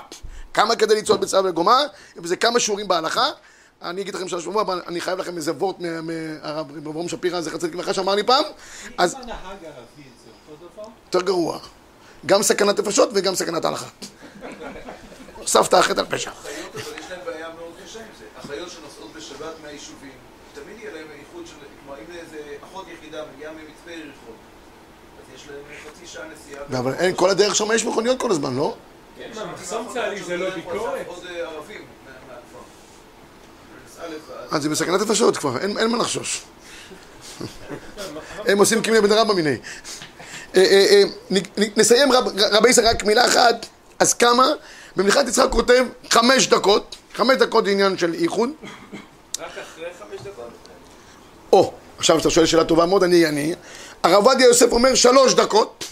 [0.54, 1.80] כמה כדי לצלות ביצה ולגומאה?
[2.16, 3.26] וזה כמה שיעורים בהלכה.
[3.82, 7.56] אני אגיד לכם שהשבוע הבא, אני חייב לכם איזה וורט מה- מהרב אברהם שפירא, זכר
[7.58, 8.44] צדיק לברכה, שאמר לי פעם,
[8.98, 9.72] אז אם הנהג ערבי
[10.24, 10.88] זה אותו דבר?
[11.14, 11.58] יותר גרוע.
[12.26, 13.86] גם סכנת נפשות וגם סכנת ההלכה.
[15.36, 16.30] הוספת החטא על פשע.
[16.30, 18.24] אחיות, אבל יש להם בעיה מאוד קשה עם זה.
[18.40, 20.12] אחיות שנוסעות בשבת מהיישובים,
[20.54, 21.52] תמיד יהיה להם איחוד של...
[21.84, 24.32] כלומר, אם איזה אחות יחידה מגיעה ממצפה יריחו,
[25.18, 26.62] אז יש להם חצי שעה נסיעה.
[26.78, 28.76] אבל אין, כל הדרך שם יש מכוניות כל הזמן, לא?
[29.34, 31.06] מה, מחסום צה"לי זה לא ביקורת?
[31.06, 31.86] עוד אה, ערבים
[34.50, 36.42] אז זה בסכנת נפשות כבר, אין, אין מה לחשוש.
[38.48, 39.56] הם עושים כמי בן רבא מיני.
[40.56, 43.66] אה, אה, אה, נסיים רב, רבי ישראל רק מילה אחת,
[43.98, 44.46] אז כמה?
[44.96, 48.50] במלכת יצחק כותב חמש דקות, חמש דקות זה עניין של איחוד.
[49.38, 50.50] רק אחרי חמש דקות.
[51.52, 53.54] או, עכשיו אתה שואל שאלה טובה מאוד, אני אני.
[54.02, 55.84] הרב עובדיה יוסף אומר שלוש דקות,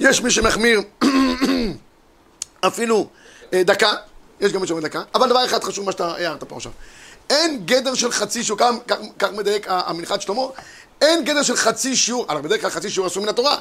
[0.00, 0.80] יש מי שמחמיר
[2.68, 3.06] אפילו
[3.54, 3.92] דקה,
[4.40, 6.72] יש גם מי שאומר דקה, אבל דבר אחד חשוב מה שאתה הערת פה עכשיו.
[7.30, 8.60] אין גדר של חצי שיעור,
[9.18, 10.42] כך, מדייק המנחת שלמה,
[11.02, 13.56] אין גדר של חצי שיעור, הרי בדרך כלל חצי שיעור אסור מן התורה,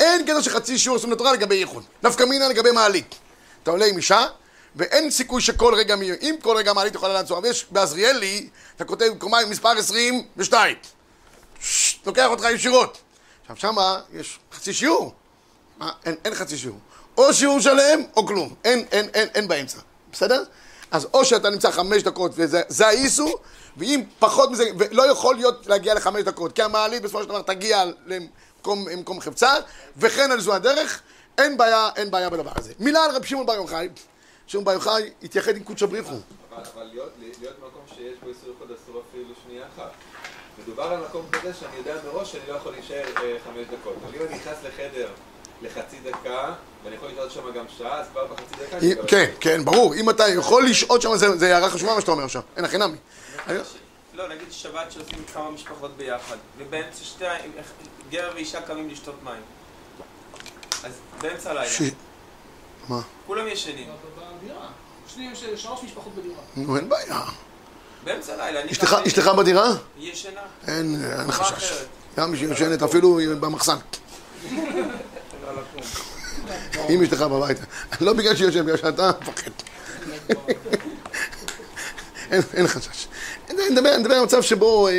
[0.00, 3.14] אין גדר של חצי שיעור אסור מן התורה לגבי ייחוד, דווקא מינה לגבי מעלית.
[3.62, 4.26] אתה עולה עם אישה,
[4.76, 9.06] ואין סיכוי שכל רגע, אם כל רגע מעלית יכולה לעצור, אבל יש בעזריאלי, אתה כותב
[9.18, 10.76] קומה עם מספר 22,
[11.60, 12.98] ששש, לוקח אותך ישירות.
[13.42, 15.14] עכשיו שמה יש חצי שיעור,
[15.78, 15.90] מה?
[16.04, 16.78] אין, אין חצי שיעור.
[17.16, 19.78] או שיעור שלם או כלום, אין, אין, אין, אין באמצע,
[20.12, 20.44] בסדר?
[20.90, 23.38] אז או שאתה נמצא חמש דקות וזה זה האיסור,
[23.76, 27.84] ואם פחות מזה, ולא יכול להיות להגיע לחמש דקות, כי המעלית בסופו של דבר תגיע
[28.06, 29.54] למקום, למקום חפצה,
[29.96, 31.02] וכן על זו הדרך,
[31.38, 32.72] אין בעיה, אין בעיה בדבר הזה.
[32.78, 33.88] מילה על רב שמעון בר יוחאי,
[34.46, 36.14] שמעון בר יוחאי התייחד עם קודשא בריחו.
[36.54, 39.90] אבל אבל להיות להיות במקום שיש בו איסור איחוד אסור אפילו שנייה אחת.
[40.62, 43.94] מדובר על מקום כזה שאני יודע מראש שאני לא יכול להישאר אה, חמש דקות.
[44.02, 45.08] אבל אם אני נכנס לחדר
[45.62, 46.52] לחצי דקה,
[46.84, 49.94] ואני יכול לשהות שם גם שעה, אז כבר בחצי דקה אני כבר- כן, כן, ברור,
[49.94, 52.78] אם אתה יכול לשהות שם, זה זה הערה חשובה מה שאתה אומר עכשיו, אין הכי
[52.78, 52.96] נמי.
[54.14, 57.24] לא, נגיד שבת שעושים כמה משפחות ביחד, ובאמצע שתי,
[58.10, 59.42] גבר ואישה קמים לשתות מים.
[60.84, 61.70] אז באמצע הלילה,
[62.88, 63.00] מה?
[63.26, 63.88] כולם ישנים.
[65.08, 66.34] יש לי יש שלוש משפחות בדירה.
[66.56, 67.20] נו, אין בעיה.
[68.04, 68.60] באמצע הלילה,
[69.06, 69.66] אשתך- בדירה?
[69.98, 70.40] ישנה.
[70.68, 71.72] אין, אין חשש.
[72.16, 73.76] גם שהיא יושנת אפילו במחסן.
[76.90, 77.58] אם אשתך בבית.
[78.00, 79.50] לא בגלל שהיא יושבת, בגלל שאתה מפחד.
[82.30, 83.06] אין, חשש.
[83.50, 84.92] אני מדבר, על מצב שבו אה,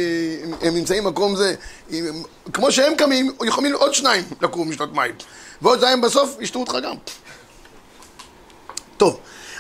[0.62, 1.56] הם, נמצאים במקום זה,
[2.54, 5.16] כמו שהם קמים, יכולים עוד שניים לקום לשתות מים.
[5.62, 6.96] ועוד שניים בסוף ישתו אותך גם.
[8.98, 9.20] טוב,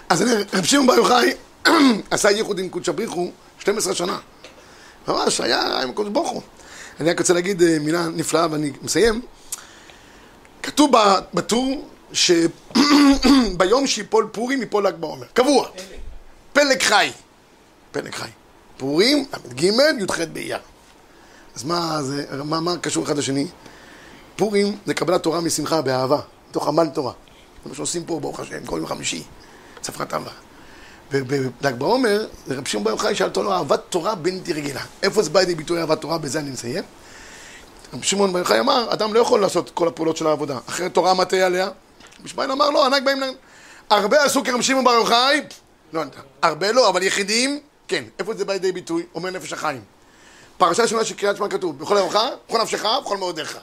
[0.10, 0.24] אז
[0.54, 1.34] רב שמעון בר יוחאי
[2.12, 4.18] עשה ייחוד עם קודש הבריחו 12 שנה.
[5.08, 6.42] ממש, היה עם הקדוש ברוך הוא.
[7.00, 9.22] אני רק רוצה להגיד אה, מילה נפלאה ואני מסיים.
[10.76, 10.92] כתוב
[11.34, 15.26] בטור שביום שיפול פורים יפול ל"ג בעומר.
[15.34, 15.68] קבוע.
[16.54, 17.12] פלג חי.
[17.92, 18.30] פלג חי.
[18.78, 20.58] פורים, ל"ג, י"ח באייר.
[21.56, 23.48] אז מה זה, מה, מה קשור אחד לשני?
[24.36, 26.20] פורים זה קבלת תורה משמחה, באהבה,
[26.50, 27.14] מתוך עמל תורה.
[27.64, 29.24] זה מה שעושים פה, ברוך השם, כל יום חמישי,
[29.82, 30.32] צפחת אהבה.
[31.12, 34.82] ובל"ג בעומר, רב שמעון בר יוחאי שאל אותו לו אהבת תורה בלתי רגילה.
[35.04, 36.18] איפה זה בא לידי ביטוי אהבת תורה?
[36.18, 36.84] בזה אני מסיים.
[38.02, 40.58] שמעון בר יוחאי אמר, אדם לא יכול לעשות כל הפעולות של העבודה.
[40.70, 41.70] אחרת תורה מטה עליה.
[42.24, 43.34] משמעאל אמר לא, ענק באים להם.
[43.90, 45.42] הרבה עשו כרב שמעון בר יוחאי,
[45.94, 46.20] לא ענתה.
[46.42, 48.04] הרבה לא, אבל יחידים, כן.
[48.20, 49.06] איפה זה בא לידי ביטוי?
[49.16, 49.82] אומר נפש החיים.
[50.58, 52.20] פרשה ראשונה של קריאת שמע כתוב, בכל יומך,
[52.50, 53.58] בכל נפשך, בכל מאודיך.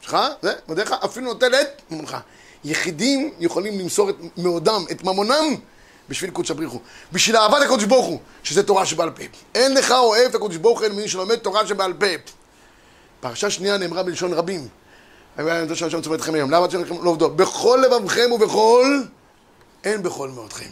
[0.00, 2.16] שלך, זה, מאודיך, אפילו נוטל את ממונך.
[2.64, 5.54] יחידים יכולים למסור את מאודם, את ממונם,
[6.08, 6.78] בשביל קודש הבריחו.
[7.12, 9.22] בשביל אהבת הקודש ברוך הוא, שזה תורה שבעל פה.
[9.54, 12.06] אין לך אוהב את הקודש ברוך הוא אלא מי שלומד תורה שבעל פה.
[13.20, 14.68] פרשה שנייה נאמרה בלשון רבים.
[15.38, 17.36] למה אתם צריכים לעובדות?
[17.36, 19.00] בכל לבבכם ובכל,
[19.84, 20.70] אין בכל מאודכם.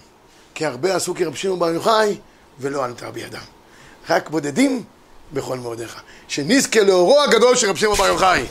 [0.54, 2.16] כי הרבה עשו כרב שמעון בר יוחאי,
[2.60, 3.38] ולא ענתה בידם.
[4.10, 4.84] רק בודדים
[5.32, 6.02] בכל מאודיך.
[6.28, 8.46] שנזכה לאורו הגדול של רב שמעון בר יוחאי.